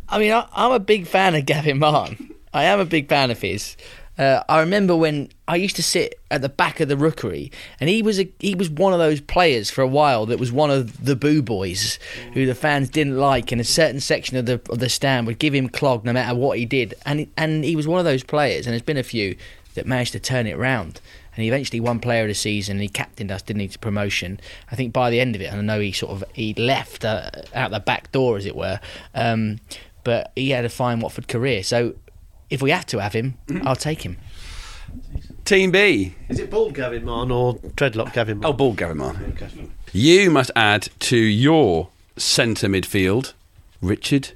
[0.08, 2.34] I mean, I, I'm a big fan of Gavin Mahon.
[2.54, 3.76] I am a big fan of his.
[4.20, 7.88] Uh, I remember when I used to sit at the back of the rookery, and
[7.88, 10.70] he was a, he was one of those players for a while that was one
[10.70, 11.98] of the boo boys
[12.34, 15.38] who the fans didn't like, and a certain section of the of the stand would
[15.38, 18.22] give him clog no matter what he did, and and he was one of those
[18.22, 19.36] players, and there's been a few
[19.74, 21.00] that managed to turn it round.
[21.34, 22.72] And he eventually won Player of the Season.
[22.72, 24.40] And he captained us, didn't he, to promotion?
[24.70, 27.04] I think by the end of it, and I know he sort of he left
[27.04, 28.80] uh, out the back door, as it were.
[29.14, 29.60] Um,
[30.02, 31.62] but he had a fine Watford career.
[31.62, 31.94] So
[32.50, 34.16] if we have to have him, I'll take him.
[35.44, 36.14] Team B.
[36.28, 38.56] Is it bald Gavin Mahon or dreadlock Gavin Oh, Mahon?
[38.56, 39.72] ball Gavin Mahon.
[39.92, 43.32] You must add to your centre midfield
[43.80, 44.32] Richard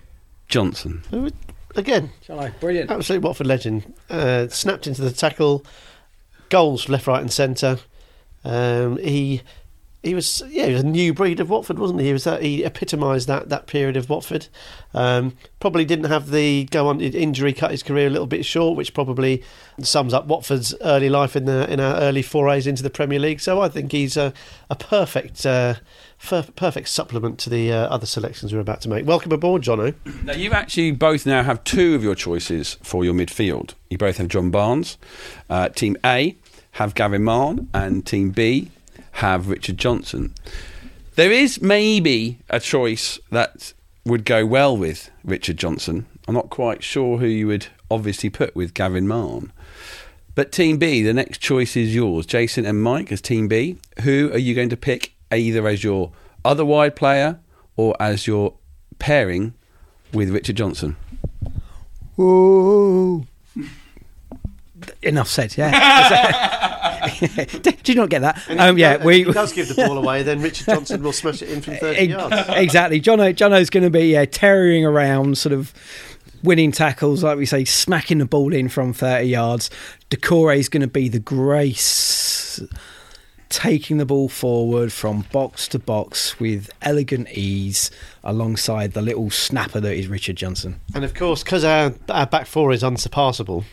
[0.48, 1.02] Johnson.
[1.12, 1.28] Oh,
[1.76, 2.50] Again, Shall I?
[2.50, 2.90] Brilliant.
[2.90, 3.92] absolute Watford legend.
[4.08, 5.64] Uh, snapped into the tackle,
[6.48, 7.78] goals left, right, and centre.
[8.44, 9.42] Um, he
[10.04, 12.06] he was yeah, he was a new breed of Watford, wasn't he?
[12.06, 14.48] He was that he epitomised that that period of Watford.
[14.92, 18.76] Um, probably didn't have the go on injury cut his career a little bit short,
[18.76, 19.42] which probably
[19.80, 23.40] sums up Watford's early life in the in our early forays into the Premier League.
[23.40, 24.32] So I think he's a
[24.70, 25.44] a perfect.
[25.44, 25.74] Uh,
[26.56, 29.04] Perfect supplement to the uh, other selections we're about to make.
[29.04, 29.94] Welcome aboard, Jono.
[30.24, 33.74] Now, you actually both now have two of your choices for your midfield.
[33.90, 34.96] You both have John Barnes.
[35.50, 36.34] Uh, team A
[36.72, 38.70] have Gavin Mahon, and Team B
[39.14, 40.34] have Richard Johnson.
[41.14, 43.72] There is maybe a choice that
[44.04, 46.06] would go well with Richard Johnson.
[46.26, 49.52] I'm not quite sure who you would obviously put with Gavin Mahon.
[50.34, 52.26] But Team B, the next choice is yours.
[52.26, 53.78] Jason and Mike as Team B.
[54.02, 56.10] Who are you going to pick either as your
[56.44, 57.38] other wide player
[57.76, 58.54] or as your
[58.98, 59.54] pairing
[60.12, 60.96] with Richard Johnson?
[62.16, 63.26] Whoa.
[65.02, 65.56] Enough said.
[65.56, 67.10] Yeah.
[67.62, 68.42] Did you not get that?
[68.58, 71.42] Um, yeah, If we he does give the ball away, then Richard Johnson will smash
[71.42, 72.48] it in from 30 Ex- yards.
[72.50, 73.00] exactly.
[73.00, 75.72] Jono, Jono's going to be yeah, terroring around, sort of
[76.42, 79.70] winning tackles, like we say, smacking the ball in from 30 yards.
[80.10, 82.60] Doucouré is going to be the grace,
[83.48, 87.90] taking the ball forward from box to box with elegant ease,
[88.22, 90.80] alongside the little snapper that is Richard Johnson.
[90.94, 93.64] And of course, because our, our back four is unsurpassable,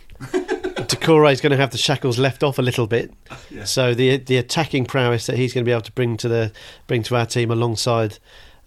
[0.91, 3.13] Doucouré is going to have the shackles left off a little bit.
[3.65, 6.51] So the the attacking prowess that he's going to be able to bring to the
[6.87, 8.17] bring to our team alongside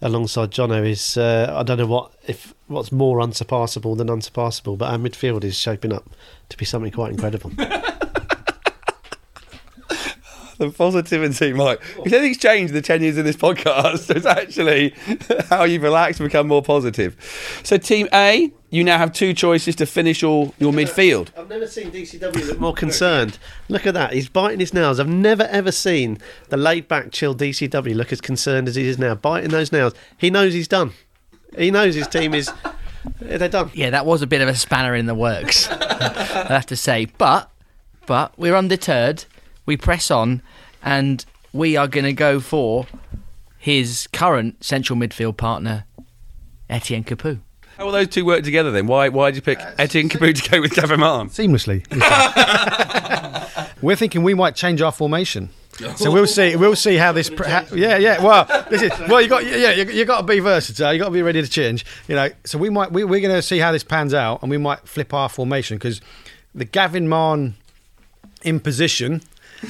[0.01, 4.91] alongside Jono is uh, I don't know what if what's more unsurpassable than unsurpassable, but
[4.91, 6.09] our midfield is shaping up
[6.49, 7.51] to be something quite incredible.
[10.57, 11.81] the positivity, Mike.
[12.05, 14.93] If anything's changed in the 10 years of this podcast, it's actually
[15.49, 17.15] how you've relaxed and become more positive.
[17.63, 21.29] So, Team A, you now have two choices to finish all your midfield.
[21.37, 23.37] I've never seen DCW look more concerned.
[23.69, 24.13] Look at that.
[24.13, 24.99] He's biting his nails.
[24.99, 26.17] I've never ever seen
[26.49, 29.93] the laid back, chill DCW look as concerned as he is now, biting those nails.
[30.17, 30.91] He knows he's done.
[31.57, 32.51] He knows his team is.
[33.21, 33.71] They're done.
[33.73, 37.05] Yeah, that was a bit of a spanner in the works, I have to say.
[37.05, 37.49] But,
[38.07, 39.25] but we're undeterred.
[39.65, 40.41] We press on,
[40.83, 42.87] and we are going to go for
[43.57, 45.85] his current central midfield partner,
[46.69, 47.39] Etienne Capoue.
[47.77, 48.87] How will those two work together then?
[48.87, 51.29] Why why did you pick Etienne Capoue to go with Gavin Mahon?
[51.29, 51.83] seamlessly.
[53.81, 55.49] We're thinking we might change our formation.
[55.83, 55.93] Oh.
[55.95, 56.55] So we'll see.
[56.55, 57.29] We'll see how this.
[57.29, 58.23] Pr- how, yeah, yeah.
[58.23, 59.21] Well, this is well.
[59.21, 59.71] You got yeah.
[59.71, 60.93] You, you got to be versatile.
[60.93, 61.85] You got to be ready to change.
[62.07, 62.29] You know.
[62.45, 62.91] So we might.
[62.91, 65.77] We, we're going to see how this pans out, and we might flip our formation
[65.77, 65.99] because
[66.53, 67.55] the Gavin Mahon
[68.43, 69.21] in position,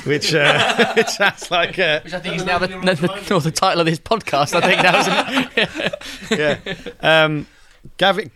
[0.06, 1.78] which uh, it sounds like.
[1.80, 4.54] Uh, Which I think is now the, the, or the title of this podcast.
[4.54, 5.98] I think isn't
[6.32, 6.92] it?
[7.02, 7.24] yeah.
[7.24, 7.48] Um,
[7.98, 8.32] Gavin.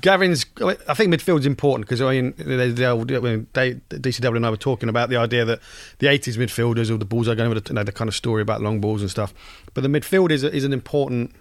[0.00, 0.44] Gavin's,
[0.88, 4.56] I think midfield's important because I mean, they, they, when they, DCW and I were
[4.56, 5.60] talking about the idea that
[6.00, 8.14] the 80s midfielders or the balls are going over the, you know, the kind of
[8.16, 9.32] story about long balls and stuff.
[9.72, 11.32] But the midfield is, is an important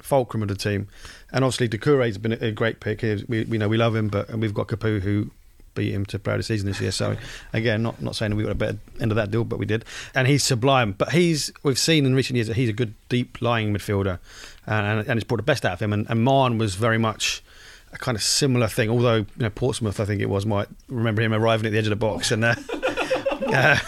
[0.00, 0.88] fulcrum of the team.
[1.30, 3.02] And obviously, Doucouré's been a, a great pick.
[3.28, 5.30] We, we know we love him, but and we've got Capoue who
[5.74, 6.90] beat him to proud of season this year.
[6.90, 7.16] So
[7.52, 9.84] again, not not saying we got a better end of that deal, but we did.
[10.14, 10.92] And he's sublime.
[10.92, 14.18] But he's we've seen in recent years that he's a good deep lying midfielder,
[14.66, 15.92] and, and, and it's brought the best out of him.
[15.92, 17.42] And, and Mahon was very much
[17.92, 18.90] a kind of similar thing.
[18.90, 21.86] Although you know Portsmouth, I think it was, might remember him arriving at the edge
[21.86, 22.44] of the box and.
[22.44, 22.54] Uh,
[23.46, 23.78] uh,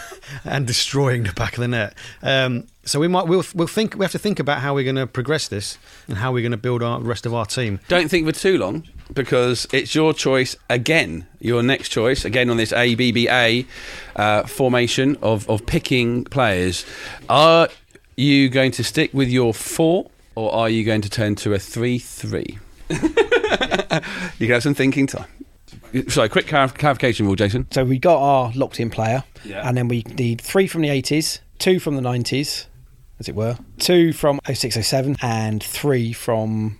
[0.45, 1.93] and destroying the back of the net.
[2.21, 4.95] Um, so we might we'll, we'll think we have to think about how we're going
[4.95, 7.79] to progress this and how we're going to build our rest of our team.
[7.87, 11.27] Don't think for too long because it's your choice again.
[11.39, 13.65] Your next choice again on this ABBA
[14.15, 16.85] uh, formation of, of picking players.
[17.29, 17.69] Are
[18.15, 21.59] you going to stick with your four or are you going to turn to a
[21.59, 22.59] 3 3?
[24.39, 25.27] you can some thinking time.
[26.09, 27.67] Sorry, quick clar- clarification rule, Jason.
[27.71, 29.67] So we got our locked in player, Yeah.
[29.67, 32.65] and then we need three from the 80s, two from the 90s,
[33.19, 36.79] as it were, two from 0607, and three from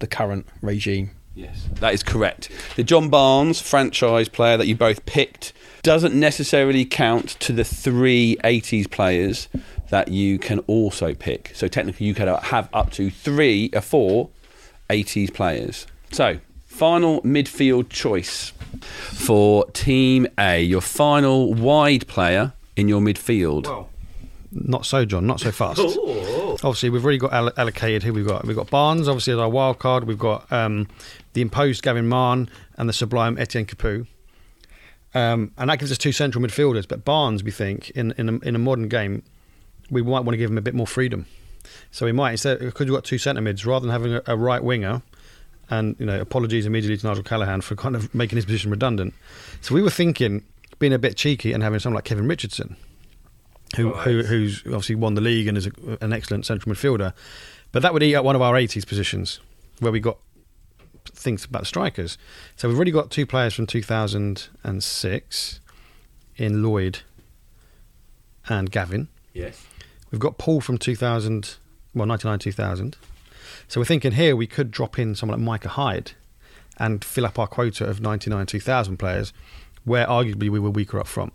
[0.00, 1.10] the current regime.
[1.36, 2.48] Yes, that is correct.
[2.76, 8.36] The John Barnes franchise player that you both picked doesn't necessarily count to the three
[8.44, 9.48] 80s players
[9.90, 11.50] that you can also pick.
[11.54, 14.30] So technically, you could have up to three or four
[14.90, 15.86] 80s players.
[16.12, 16.38] So,
[16.74, 20.60] final midfield choice for Team A.
[20.60, 23.86] Your final wide player in your midfield.
[24.50, 25.24] Not so, John.
[25.24, 25.78] Not so fast.
[26.64, 28.44] Obviously, we've already got allo- allocated who we've got.
[28.44, 30.04] We've got Barnes, obviously, as our wild card.
[30.04, 30.88] We've got um,
[31.32, 34.06] the imposed Gavin Mahon and the sublime Etienne Capoue.
[35.14, 36.88] Um, and that gives us two central midfielders.
[36.88, 39.22] But Barnes, we think, in in a, in a modern game,
[39.90, 41.26] we might want to give him a bit more freedom.
[41.90, 44.36] So we might instead because we've got two centre mids, rather than having a, a
[44.36, 45.02] right winger.
[45.70, 49.14] And you know, apologies immediately to Nigel Callaghan for kind of making his position redundant.
[49.60, 50.42] So we were thinking,
[50.78, 52.76] being a bit cheeky and having someone like Kevin Richardson,
[53.76, 57.12] who, oh, who who's obviously won the league and is a, an excellent central midfielder.
[57.72, 59.40] But that would eat up one of our 80s positions
[59.80, 60.18] where we got
[61.06, 62.16] things about strikers.
[62.56, 65.60] So we've already got two players from 2006
[66.36, 67.00] in Lloyd
[68.48, 69.08] and Gavin.
[69.32, 69.66] Yes.
[70.10, 71.56] We've got Paul from 2000,
[71.94, 72.96] well, 99 2000.
[73.68, 76.12] So we're thinking here we could drop in someone like Micah Hyde
[76.78, 79.32] and fill up our quota of 99 2000 players
[79.84, 81.32] where arguably we were weaker up front.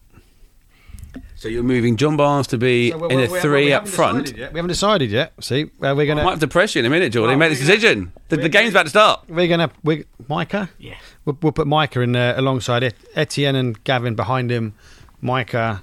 [1.36, 4.34] So you're moving John Barnes to be in a three up front.
[4.34, 5.34] We haven't decided yet.
[5.42, 7.40] See, uh, we're gonna might have to press you in a minute, Jordan.
[7.40, 8.12] Make this decision.
[8.28, 9.24] The, the game's about to start.
[9.28, 10.70] we're gonna we Micah.
[10.78, 10.96] Yeah.
[11.26, 14.76] We'll, we'll put Micah in there alongside Et- Etienne and Gavin behind him.
[15.22, 15.82] Micah,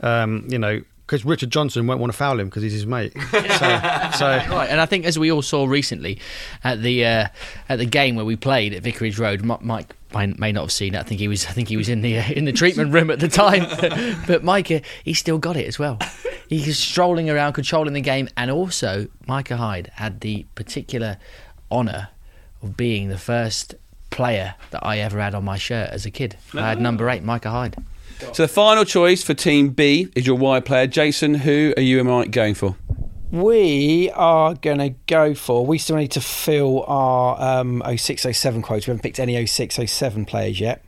[0.00, 3.12] um, you know, because Richard Johnson won't want to foul him because he's his mate.
[3.30, 6.18] so, so Right, and I think as we all saw recently
[6.64, 7.28] at the uh,
[7.68, 10.94] at the game where we played at Vicarage Road, Mike may, may not have seen
[10.94, 10.98] it.
[10.98, 13.10] I think he was I think he was in the uh, in the treatment room
[13.10, 13.66] at the time.
[14.26, 15.98] but Micah, he still got it as well.
[16.48, 21.18] He was strolling around, controlling the game, and also Micah Hyde had the particular
[21.70, 22.08] honour
[22.62, 23.74] of being the first
[24.10, 26.36] player that I ever had on my shirt as a kid.
[26.54, 27.76] I had number eight, Micah Hyde.
[28.18, 30.86] So the final choice for Team B is your wide player.
[30.86, 32.76] Jason, who are you and Mike going for?
[33.30, 35.66] We are going to go for.
[35.66, 38.86] We still need to fill our um, 0607 quotes.
[38.86, 40.84] We haven't picked any 0607 players yet.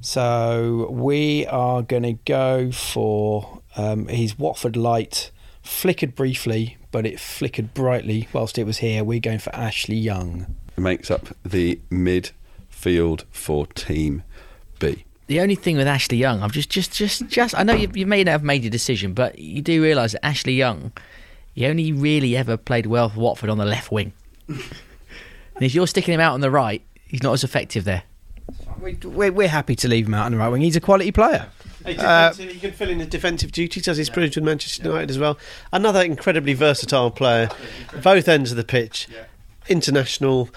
[0.00, 3.62] So we are going to go for.
[3.76, 5.30] Um, he's Watford light,
[5.62, 9.04] flickered briefly, but it flickered brightly whilst it was here.
[9.04, 10.56] We're going for Ashley Young.
[10.76, 14.22] Makes up the midfield for Team
[14.78, 15.04] B.
[15.28, 17.54] The only thing with Ashley Young, I've just, just, just, just.
[17.54, 20.24] I know you, you may not have made your decision, but you do realise that
[20.24, 20.90] Ashley Young,
[21.54, 24.12] he only really ever played well for Watford on the left wing.
[24.48, 24.58] and
[25.60, 28.02] if you're sticking him out on the right, he's not as effective there.
[28.80, 30.62] We- We're, we're happy to leave him out on the right wing.
[30.62, 31.48] He's a quality player.
[31.84, 34.84] He, defensive- uh, he can fill in the defensive duties as he's proved with Manchester
[34.84, 35.38] United as well.
[35.72, 37.50] Another incredibly versatile player,
[38.02, 39.08] both ends of the pitch,
[39.68, 40.48] international,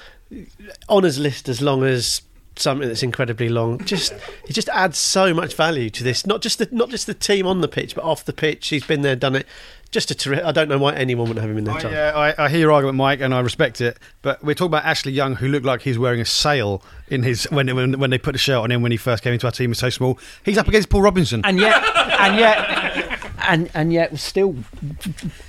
[0.89, 2.21] honours list as long as
[2.62, 3.84] something that's incredibly long.
[3.86, 4.13] Just
[4.47, 6.26] it just adds so much value to this.
[6.26, 8.69] Not just the not just the team on the pitch, but off the pitch.
[8.69, 9.47] He's been there, done it.
[9.91, 10.45] Just a terrific.
[10.45, 11.91] I don't know why anyone would have him in their I, time.
[11.91, 13.97] yeah, I, I hear your argument, Mike, and I respect it.
[14.21, 17.43] But we're talking about Ashley Young, who looked like he's wearing a sail in his
[17.52, 19.52] when when, when they put the shirt on him when he first came into our
[19.52, 19.65] team.
[19.65, 20.17] He was so small.
[20.45, 21.41] He's up against Paul Robinson.
[21.43, 21.84] and yet,
[22.21, 23.19] and yet,
[23.50, 24.56] and and yet, was still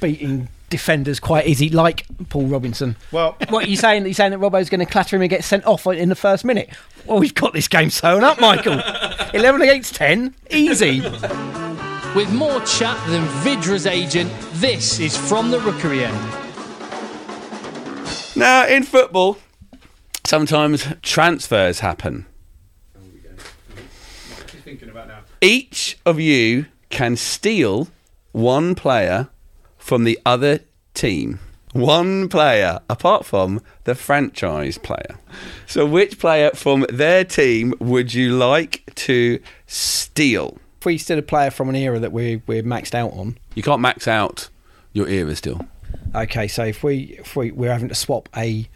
[0.01, 2.97] beating defenders quite easy, like Paul Robinson.
[3.13, 4.03] Well- what are you saying?
[4.05, 6.17] Are you saying that Robbo's going to clatter him and get sent off in the
[6.17, 6.71] first minute?
[7.07, 8.75] Well, we've got this game sewn up, Michael.
[9.35, 11.01] Eleven against ten, easy.
[12.15, 16.17] With more chat than Vydra's agent, this is From the Rookery End.
[18.35, 19.39] Now, in football,
[20.25, 22.27] sometimes transfers happen.
[25.41, 27.89] Each of you can steal
[28.33, 29.29] one player
[29.83, 30.61] from the other
[30.95, 31.41] team.
[31.73, 35.19] One player, apart from the franchise player.
[35.67, 40.59] So, which player from their team would you like to steal?
[40.79, 43.39] If we still a player from an era that we we're maxed out on.
[43.55, 44.49] You can't max out
[44.93, 45.67] your era still.
[46.15, 48.69] Okay, so if we if we we're having to swap a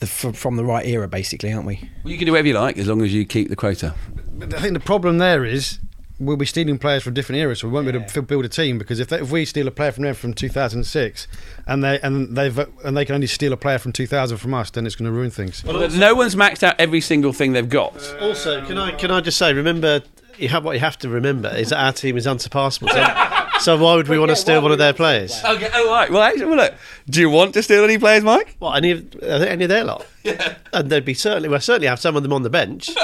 [0.00, 1.90] the f- from the right era, basically, aren't we?
[2.04, 3.94] Well, you can do whatever you like as long as you keep the quota.
[4.40, 5.78] I think the problem there is
[6.20, 8.48] we'll be stealing players from different eras, so we won't be able to build a
[8.48, 11.26] team because if, they, if we steal a player from them from 2006
[11.66, 12.48] and they and they
[12.84, 15.12] and they can only steal a player from 2000 from us, then it's going to
[15.12, 15.64] ruin things.
[15.64, 18.14] no one's maxed out every single thing they've got.
[18.20, 20.02] Also, can I can I just say, remember,
[20.38, 22.88] you have what you have to remember is that our team is unsurpassable.
[22.88, 23.06] So,
[23.60, 25.42] so why would we want to steal one of their players?
[25.44, 26.10] Okay, all right.
[26.10, 26.74] Well, actually, well, look.
[27.10, 28.56] Do you want to steal any players, Mike?
[28.58, 30.06] What any of uh, any of their lot?
[30.24, 30.56] Yeah.
[30.74, 32.90] And they'd be certainly well certainly have some of them on the bench.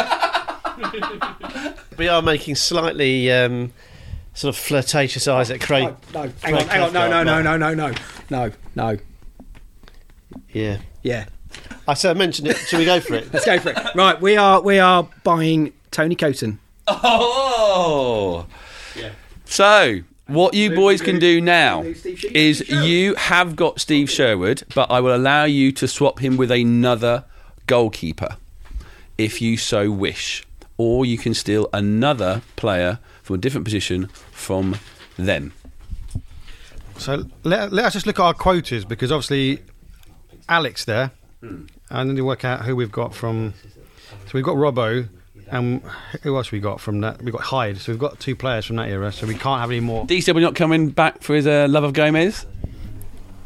[1.98, 3.72] we are making slightly um,
[4.34, 5.94] sort of flirtatious eyes at Craig.
[6.12, 7.94] No, hang on, hang on, no, no, no, no, no, no,
[8.30, 8.98] no, no.
[10.52, 10.78] Yeah.
[11.02, 11.26] Yeah,
[11.86, 12.56] I said I mentioned it.
[12.56, 13.30] Shall we go for it?
[13.32, 13.78] let's go for it.
[13.94, 16.58] Right, we are we are buying Tony Coton.
[16.88, 18.46] Oh.
[18.96, 19.12] yeah.
[19.44, 25.00] So, what you boys can do now is you have got Steve Sherwood, but I
[25.00, 27.24] will allow you to swap him with another
[27.66, 28.36] goalkeeper
[29.18, 30.44] if you so wish.
[30.76, 34.76] Or you can steal another player from a different position from
[35.16, 35.52] them.
[36.98, 39.62] So let, let us just look at our quotas because obviously
[40.48, 43.54] Alex there, and then you work out who we've got from.
[44.26, 45.08] So we've got Robbo,
[45.50, 45.82] and
[46.22, 47.22] who else we got from that?
[47.22, 47.78] We've got Hyde.
[47.78, 49.12] So we've got two players from that era.
[49.12, 50.06] So we can't have any more.
[50.06, 52.46] DC, we're not coming back for his uh, love of Gomes?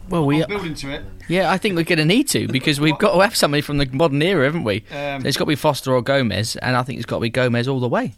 [0.08, 1.04] Well, we, building to it.
[1.28, 3.78] yeah, I think we're going to need to because we've got to have somebody from
[3.78, 4.84] the modern era, haven't we?
[4.90, 7.30] Um, it's got to be Foster or Gomes, and I think it's got to be
[7.30, 8.14] Gomes all the way.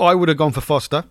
[0.00, 1.04] I would have gone for Foster,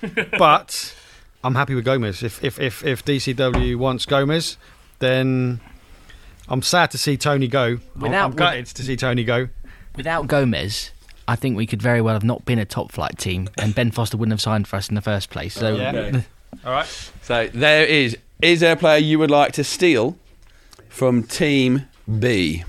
[0.38, 0.94] but
[1.42, 2.22] I'm happy with Gomes.
[2.22, 4.56] If if if, if DCW wants Gomes,
[4.98, 5.60] then
[6.48, 7.78] I'm sad to see Tony go.
[7.96, 9.48] Without- I'm gutted to see Tony go.
[9.96, 10.90] Without Gomes,
[11.28, 13.90] I think we could very well have not been a top flight team, and Ben
[13.90, 15.54] Foster wouldn't have signed for us in the first place.
[15.54, 16.22] So, Yeah.
[16.64, 17.10] All right.
[17.22, 18.16] So there is.
[18.42, 20.16] Is there a player you would like to steal
[20.88, 21.86] from Team
[22.18, 22.64] B?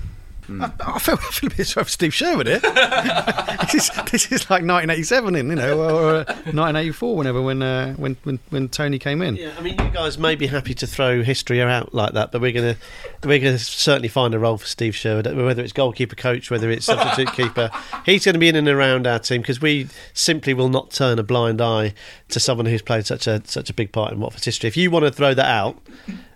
[0.48, 2.58] I, I, feel, I feel a bit sorry for Steve Sherwood here.
[2.60, 7.62] this, is, this is like 1987, in you know, or, or uh, 1984, whenever when,
[7.62, 9.36] uh, when when when Tony came in.
[9.36, 12.40] Yeah, I mean, you guys may be happy to throw history out like that, but
[12.40, 12.76] we're gonna
[13.22, 16.86] we're gonna certainly find a role for Steve Sherwood, whether it's goalkeeper coach, whether it's
[16.86, 17.70] substitute keeper.
[18.04, 21.18] He's going to be in and around our team because we simply will not turn
[21.18, 21.94] a blind eye
[22.28, 24.68] to someone who's played such a such a big part in Watford's history.
[24.68, 25.78] If you want to throw that out,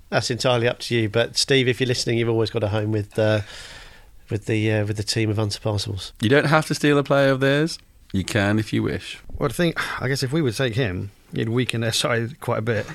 [0.09, 1.09] that's entirely up to you.
[1.09, 3.19] But Steve, if you're listening, you've always got a home with.
[3.19, 3.41] Uh,
[4.31, 6.13] with the uh, with the team of unsurpassables.
[6.21, 7.79] You don't have to steal a player of theirs.
[8.13, 9.19] You can if you wish.
[9.37, 12.59] Well, I think, I guess if we would take him, it'd weaken their side quite
[12.59, 12.87] a bit.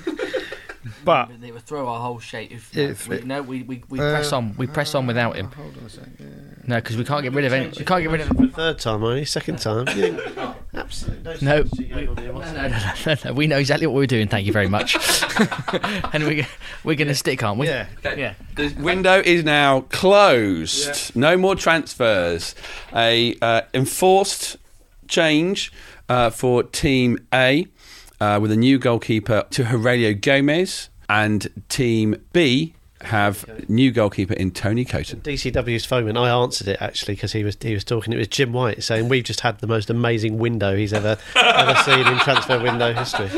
[1.06, 2.52] but They would throw our whole shape.
[2.52, 4.56] If, If we, it- no, we, we, we Uh, press on.
[4.58, 5.52] We press on without him.
[5.52, 6.64] Hold on a second.
[6.68, 7.72] No, because we can't get rid of him.
[7.78, 8.28] We can't get rid of.
[8.30, 9.26] For the third time, are you?
[9.26, 9.86] Second time?
[11.26, 11.58] You think- Absolutely No.
[11.64, 13.34] sense to go on here No, no, no, no, no.
[13.34, 14.28] We know exactly what we're doing.
[14.28, 14.96] Thank you very much.
[16.14, 16.46] and we
[16.84, 17.68] we're going to stick, aren't we?
[17.68, 17.88] Yeah.
[18.04, 18.34] Yeah.
[18.56, 21.16] The window is now closed.
[21.16, 22.56] No more transfers.
[22.96, 24.58] A uh, enforced
[25.08, 25.72] change
[26.10, 27.68] uh, for Team A
[28.20, 32.74] uh, with a new goalkeeper to Heurelho Gomes, and Team B
[33.06, 35.22] have new goalkeeper in Tony Coton.
[35.22, 38.14] DCW's phone, and I answered it actually because he was he was talking.
[38.14, 41.76] It was Jim White saying we've just had the most amazing window he's ever ever
[41.84, 43.30] seen in transfer window history.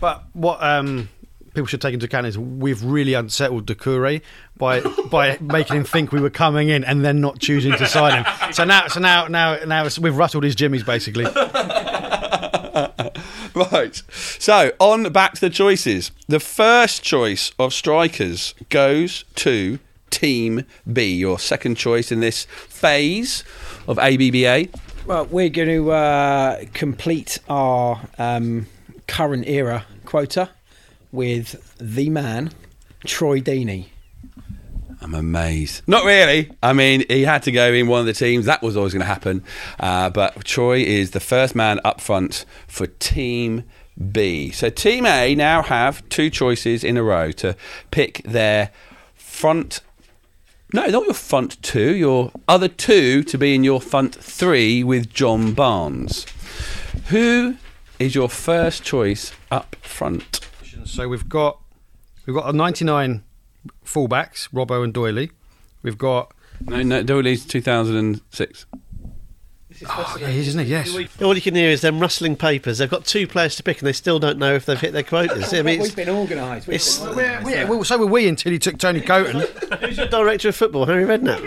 [0.00, 1.08] But what um,
[1.54, 4.22] people should take into account is we've really unsettled Doucouré
[4.56, 8.24] by by making him think we were coming in and then not choosing to sign
[8.24, 8.52] him.
[8.52, 11.24] So now, so now, now, now it's, we've rustled his jimmies basically.
[13.54, 14.02] Right.
[14.38, 16.10] So, on back to the choices.
[16.26, 23.44] The first choice of strikers goes to Team B, your second choice in this phase
[23.86, 24.68] of ABBA.
[25.06, 28.66] Well, we're going to uh, complete our um,
[29.06, 30.50] current era quota
[31.10, 32.52] with the man,
[33.04, 33.91] Troy Deeney.
[35.02, 35.82] I'm amazed.
[35.88, 36.50] Not really.
[36.62, 38.46] I mean, he had to go in one of the teams.
[38.46, 39.42] That was always going to happen.
[39.80, 43.64] Uh, but Troy is the first man up front for Team
[44.12, 44.50] B.
[44.52, 47.56] So Team A now have two choices in a row to
[47.90, 48.70] pick their
[49.14, 49.80] front.
[50.72, 51.94] No, not your front two.
[51.96, 56.26] Your other two to be in your front three with John Barnes.
[57.08, 57.56] Who
[57.98, 60.40] is your first choice up front?
[60.84, 61.60] So we've got
[62.24, 63.22] we've got a 99
[63.84, 65.30] fullbacks, Robbo and Doyley.
[65.82, 68.66] We've got No, no, Doyley's 2006.
[69.88, 70.70] oh, yeah, he is, isn't he?
[70.70, 70.94] Yes.
[71.20, 72.78] All you can hear is them rustling papers.
[72.78, 75.02] They've got two players to pick, and they still don't know if they've hit their
[75.02, 75.52] quotas.
[75.52, 76.68] I mean, it's, been organised.
[76.68, 79.40] it's, Yeah, well, so were we until he took Tony Coton.
[79.80, 81.40] who's your director of football, Harry Redknapp?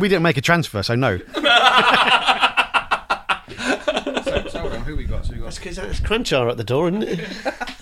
[0.00, 1.18] we didn't make a transfer, so no.
[1.18, 1.24] so,
[4.48, 5.24] so hold on, who we got?
[5.24, 7.20] So we got That's because that's Crunchar at the door, isn't it?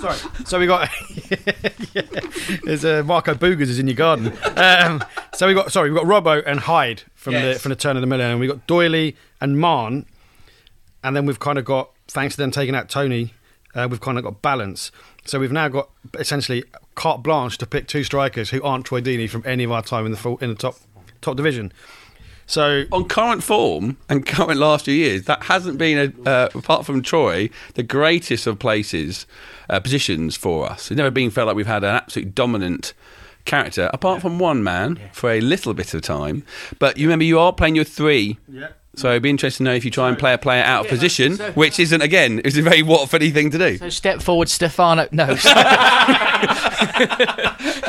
[0.00, 0.16] Sorry.
[0.44, 0.88] So we got
[1.94, 2.02] yeah,
[2.64, 4.32] there's uh, Marco Boogers is in your garden.
[4.56, 5.02] Um,
[5.34, 8.00] so we got sorry, we got Robbo and Hyde from the from the turn of
[8.00, 8.32] the millennium.
[8.32, 10.06] and we got Doyley and Mahon,
[11.02, 13.34] and then we've kind of got thanks to them taking out Tony,
[13.74, 14.90] uh, we've kind of got balance.
[15.24, 19.28] So we've now got essentially carte blanche to pick two strikers who aren't Troy Deeney
[19.28, 20.76] from any of our time in the full, in the top
[21.20, 21.72] top division.
[22.46, 26.86] So on current form and current last few years, that hasn't been, a, uh, apart
[26.86, 29.26] from Troy, the greatest of places,
[29.68, 30.90] uh, positions for us.
[30.90, 32.92] It's never been felt like we've had an absolute dominant
[33.44, 36.44] character, apart from one man for a little bit of time.
[36.78, 38.38] But you remember, you are playing your three.
[38.48, 38.68] Yeah.
[38.94, 40.90] So it'd be interesting to know if you try and play a player out of
[40.90, 43.76] position, which isn't, again, is a very Watfordy thing to do.
[43.76, 45.06] So step forward, Stefano.
[45.12, 45.26] No.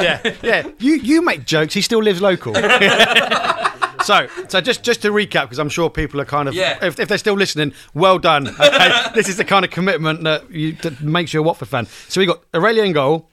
[0.02, 0.68] yeah, yeah.
[0.80, 1.74] You you make jokes.
[1.74, 2.54] He still lives local.
[4.08, 6.78] so so just just to recap, because I'm sure people are kind of Yeah.
[6.84, 8.48] if, if they're still listening, well done.
[8.60, 8.92] Okay?
[9.16, 11.86] this is the kind of commitment that you that makes you a Watford fan.
[12.08, 13.30] So we got Heurelho in goal,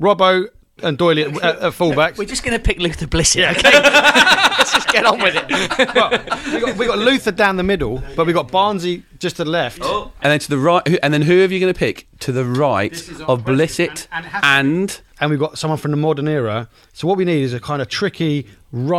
[0.00, 0.46] Robbo
[0.82, 2.18] and Doyle at, at, at fullbacks.
[2.18, 3.72] We're just going to pick Luther Bliss here, okay?
[3.82, 5.48] Let's just get on with it.
[5.94, 6.10] Well,
[6.52, 9.50] we got we got Luther down the middle, but we got Barnsley just to the
[9.50, 9.80] left.
[9.82, 10.12] Oh.
[10.22, 12.30] And then to the right, who- and then who are you going to pick to
[12.32, 12.92] the right
[13.22, 16.28] of Blissett and- and it has to and and we've got someone from the modern
[16.28, 16.68] era.
[16.92, 18.46] So what we need is a kind of tricky,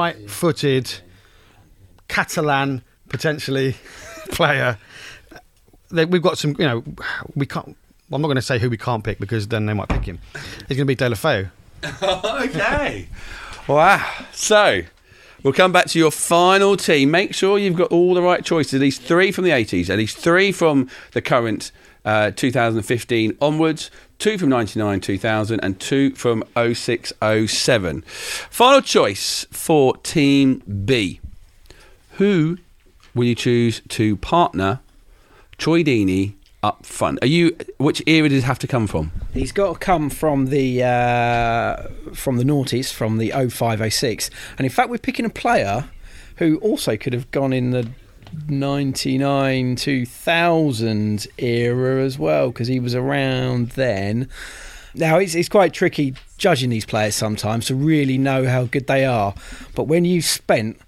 [0.04, 1.02] right-footed,
[2.10, 3.76] Catalan potentially
[4.32, 4.78] player.
[5.92, 6.84] We've got some, you know,
[7.36, 7.76] we can't.
[8.12, 10.20] I'm not going to say who we can't pick because then they might pick him.
[10.68, 11.50] He's going to be Deulofeu.
[12.50, 13.08] okay.
[13.68, 14.12] Wow.
[14.32, 14.82] So,
[15.44, 17.12] we'll come back to your final team.
[17.12, 18.76] Make sure you've got all the right choices.
[18.76, 21.72] At least three from the 80s, at least three from the current
[22.04, 28.02] uh, 2015 onwards, two from 99 2000, and two from 06 07.
[28.02, 31.20] Final choice for Team B.
[32.20, 32.60] Who
[33.16, 34.80] will you choose to partner
[35.58, 37.20] Troy Deeney up front.
[37.22, 37.56] Are you?
[37.78, 39.12] Which era does it have to come from?
[39.34, 44.30] He's got to come from the uh, from the noughties, from the 0506.
[44.58, 45.90] And in fact, we're picking a player
[46.38, 47.90] who also could have gone in the
[48.48, 54.28] 99 2000 era as well, because he was around then.
[54.96, 59.06] Now, it's, it's quite tricky judging these players sometimes to really know how good they
[59.06, 59.36] are.
[59.76, 60.80] But when you've spent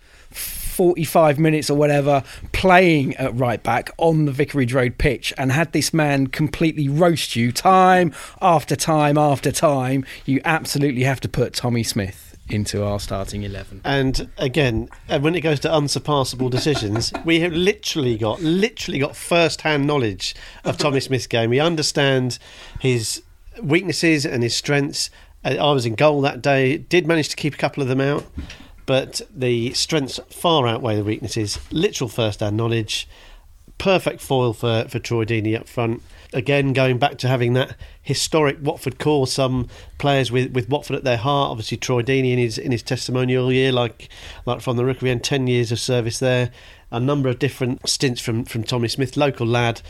[0.82, 2.23] 45 minutes or whatever
[2.53, 7.36] playing at right back on the Vicarage Road pitch and had this man completely roast
[7.36, 8.11] you time
[8.41, 13.82] after time after time, you absolutely have to put Tommy Smith into our starting 11.
[13.84, 19.15] And again, and when it goes to unsurpassable decisions, we have literally got literally got
[19.15, 21.51] first-hand knowledge of Tommy Smith's game.
[21.51, 22.39] We understand
[22.79, 23.21] his
[23.61, 25.11] weaknesses and his strengths.
[25.45, 26.77] Uh, I was in goal that day.
[26.77, 28.25] Did manage to keep a couple of them out,
[28.86, 31.59] but the strengths far outweigh the weaknesses.
[31.71, 33.07] Literal first-hand knowledge.
[33.77, 36.03] Perfect foil for for Troy Deeney up front.
[36.34, 39.67] Again, going back to having that historic Watford core, some
[39.97, 41.49] players with, with Watford at their heart.
[41.49, 44.07] Obviously, Troy Deeney in his in his testimonial year, like
[44.45, 46.51] like from the Rookery End, ten years of service there.
[46.91, 49.82] A number of different stints from from Tommy Smith, local lad.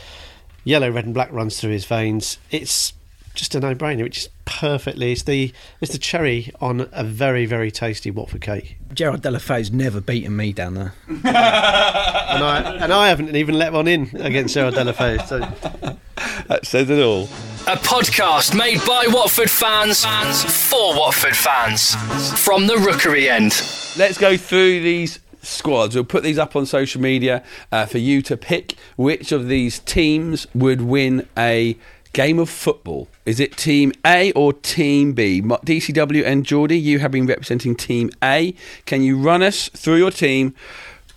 [0.64, 2.38] Yellow, red, and black runs through his veins.
[2.50, 2.94] It's
[3.34, 5.12] just a no-brainer, which is perfectly.
[5.12, 8.76] It's the it's the cherry on a very very tasty Watford cake.
[8.94, 10.94] Gerard Deulofeu's never beaten me down there.
[11.08, 15.26] and I and I haven't even let one in against Gerard Delafay.
[15.26, 15.96] So
[16.48, 17.24] That says it all.
[17.66, 20.04] A podcast made by Watford fans
[20.68, 21.94] for Watford fans.
[22.40, 23.52] From the Rookery End.
[23.96, 25.94] Let's go through these squads.
[25.94, 29.78] We'll put these up on social media uh, for you to pick which of these
[29.80, 31.76] teams would win a
[32.12, 33.08] game of football.
[33.24, 35.40] Is it Team A or Team B?
[35.40, 38.54] DCW and Geordie, you have been representing Team A.
[38.86, 40.54] Can you run us through your team,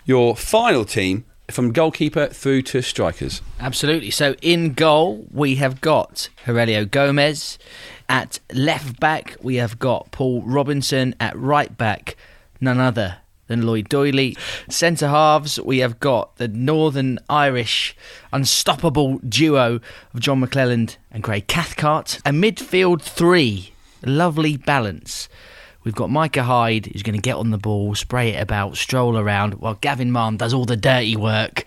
[0.05, 3.41] your final team, from goalkeeper through to strikers?
[3.59, 4.11] Absolutely.
[4.11, 7.59] So in goal, we have got Heurelho Gomes.
[8.07, 11.15] At left back, we have got Paul Robinson.
[11.19, 12.15] At right back,
[12.61, 13.17] none other
[13.47, 14.37] than Lloyd Doyley.
[14.69, 17.95] Centre halves, we have got the Northern Irish
[18.33, 19.79] unstoppable duo
[20.13, 22.19] of John McClelland and Craig Cathcart.
[22.25, 23.73] A midfield three,
[24.03, 25.29] lovely balance.
[25.83, 29.17] We've got Micah Hyde, who's going to get on the ball, spray it about, stroll
[29.17, 31.65] around, while Gavin Mahon does all the dirty work.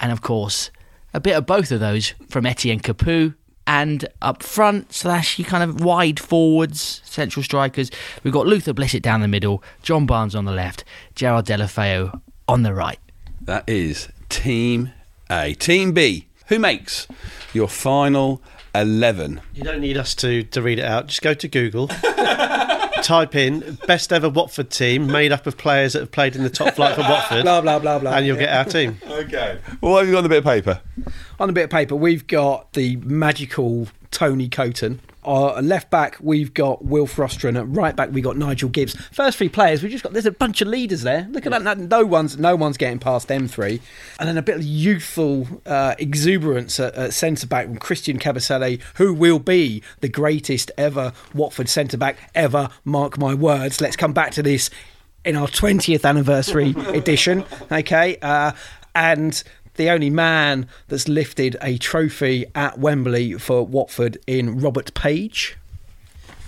[0.00, 0.70] And of course,
[1.12, 3.34] a bit of both of those from Etienne Capoue.
[3.70, 7.90] And up front, slash, you kind of wide forwards, central strikers.
[8.24, 12.62] We've got Luther Blissett down the middle, John Barnes on the left, Gerard Deulofeu on
[12.62, 12.98] the right.
[13.42, 14.92] That is Team
[15.30, 15.52] A.
[15.52, 17.06] Team B, who makes
[17.52, 18.42] your final
[18.74, 19.42] 11?
[19.54, 21.08] you don't need us to to read it out.
[21.08, 21.88] Just go to Google.
[23.02, 26.50] Type in best ever Watford team made up of players that have played in the
[26.50, 28.12] top flight for Watford, Blah, blah, blah, blah.
[28.14, 28.98] and you'll get our team.
[29.06, 29.58] Okay.
[29.80, 30.80] Well, what have you got on the bit of paper?
[31.40, 35.00] On the bit of paper, we've got the magical Tony Coton.
[35.24, 37.58] Uh, left back, we've got Wilf Rostron.
[37.58, 38.94] At right back, we've got Nigel Gibbs.
[39.12, 41.28] First three players, we've just got there's a bunch of leaders there.
[41.30, 41.78] Look at that.
[41.78, 43.82] No one's no one's getting past them three.
[44.18, 48.80] And then a bit of youthful uh, exuberance at, at centre back from Christian Kabasele,
[48.94, 52.70] who will be the greatest ever Watford centre back ever.
[52.84, 53.82] Mark my words.
[53.82, 54.70] Let's come back to this
[55.26, 57.44] in our 20th anniversary edition.
[57.70, 58.16] Okay.
[58.22, 58.52] Uh,
[58.94, 59.42] and
[59.78, 65.56] the only man that's lifted a trophy at Wembley for Watford in Robert Page.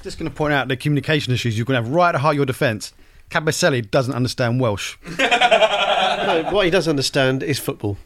[0.02, 2.34] Just going to point out the communication issues you're going to have right at heart
[2.34, 2.92] of your defence.
[3.30, 4.96] Kabasele doesn't understand Welsh.
[6.10, 7.96] No, what he does understand is football.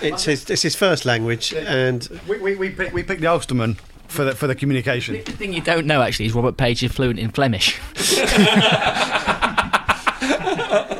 [0.00, 3.78] It's his it's his first language, and We, we, we, picked, we picked the Ulsterman
[4.06, 5.14] for the, for the communication.
[5.14, 7.80] The thing you don't know actually is Robert Page is fluent in Flemish.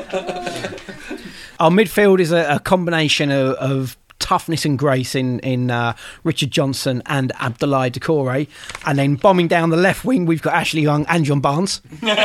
[1.61, 6.49] Our midfield is a, a combination of, of toughness and grace in in uh, Richard
[6.49, 8.47] Johnson and Abdoulaye Doucouré,
[8.87, 11.83] and then bombing down the left wing, we've got Ashley Young and John Barnes.
[12.01, 12.17] but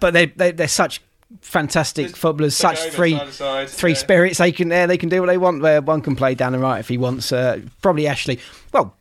[0.00, 1.00] but they they they're such
[1.40, 3.16] fantastic footballers, such free
[3.68, 4.38] three spirits.
[4.38, 5.62] They can uh, they can do what they want.
[5.62, 7.30] Where one can play down the right if he wants.
[7.30, 8.40] Uh, probably Ashley.
[8.72, 8.96] Well.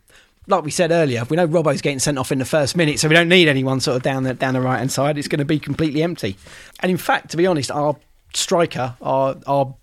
[0.50, 3.08] Like we said earlier, we know Robbo's getting sent off in the first minute, so
[3.08, 5.18] we don't need anyone sort of down the down the right hand side.
[5.18, 6.38] It's going to be completely empty.
[6.80, 7.96] And in fact, to be honest, our
[8.34, 9.76] striker, our our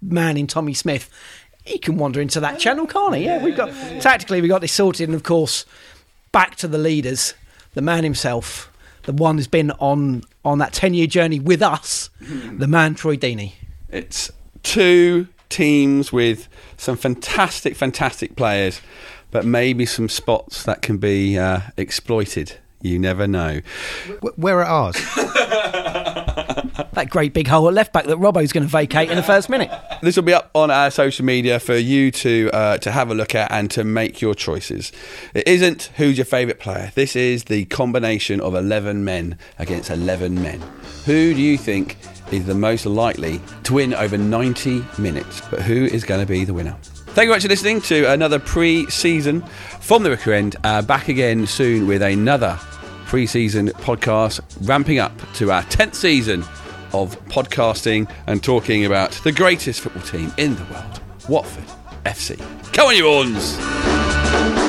[0.00, 1.10] man in Tommy Smith,
[1.64, 3.24] he can wander into that channel, can't he?
[3.24, 3.70] Yeah, we've got
[4.00, 5.66] tactically we got this sorted, and of course,
[6.32, 7.34] back to the leaders,
[7.74, 8.72] the man himself,
[9.02, 12.58] the one who's been on on that ten year journey with us, hmm.
[12.58, 13.52] the man Troy Deeney.
[13.90, 14.30] It's
[14.62, 18.80] two teams with some fantastic, fantastic players,
[19.34, 22.56] but maybe some spots that can be uh, exploited.
[22.80, 23.60] You never know.
[24.22, 24.94] Wh- Where are ours?
[26.92, 29.48] that great big hole at left back that Robbo's going to vacate in the first
[29.48, 29.70] minute.
[30.02, 33.14] This will be up on our social media for you to uh, to have a
[33.14, 34.92] look at and to make your choices.
[35.34, 36.92] It isn't who's your favourite player.
[36.94, 40.60] This is the combination of eleven men against eleven men.
[41.06, 41.96] Who do you think
[42.30, 45.40] is the most likely to win over ninety minutes?
[45.50, 46.76] But who is going to be the winner?
[47.14, 49.42] Thank you very much for listening to another pre-season
[49.80, 50.56] from the Rookery End.
[50.64, 52.58] Uh, back again soon with another
[53.06, 56.40] pre-season podcast, ramping up to our tenth season
[56.92, 61.64] of podcasting and talking about the greatest football team in the world, Watford
[62.04, 62.36] FC.
[62.72, 64.63] Come on, you horns!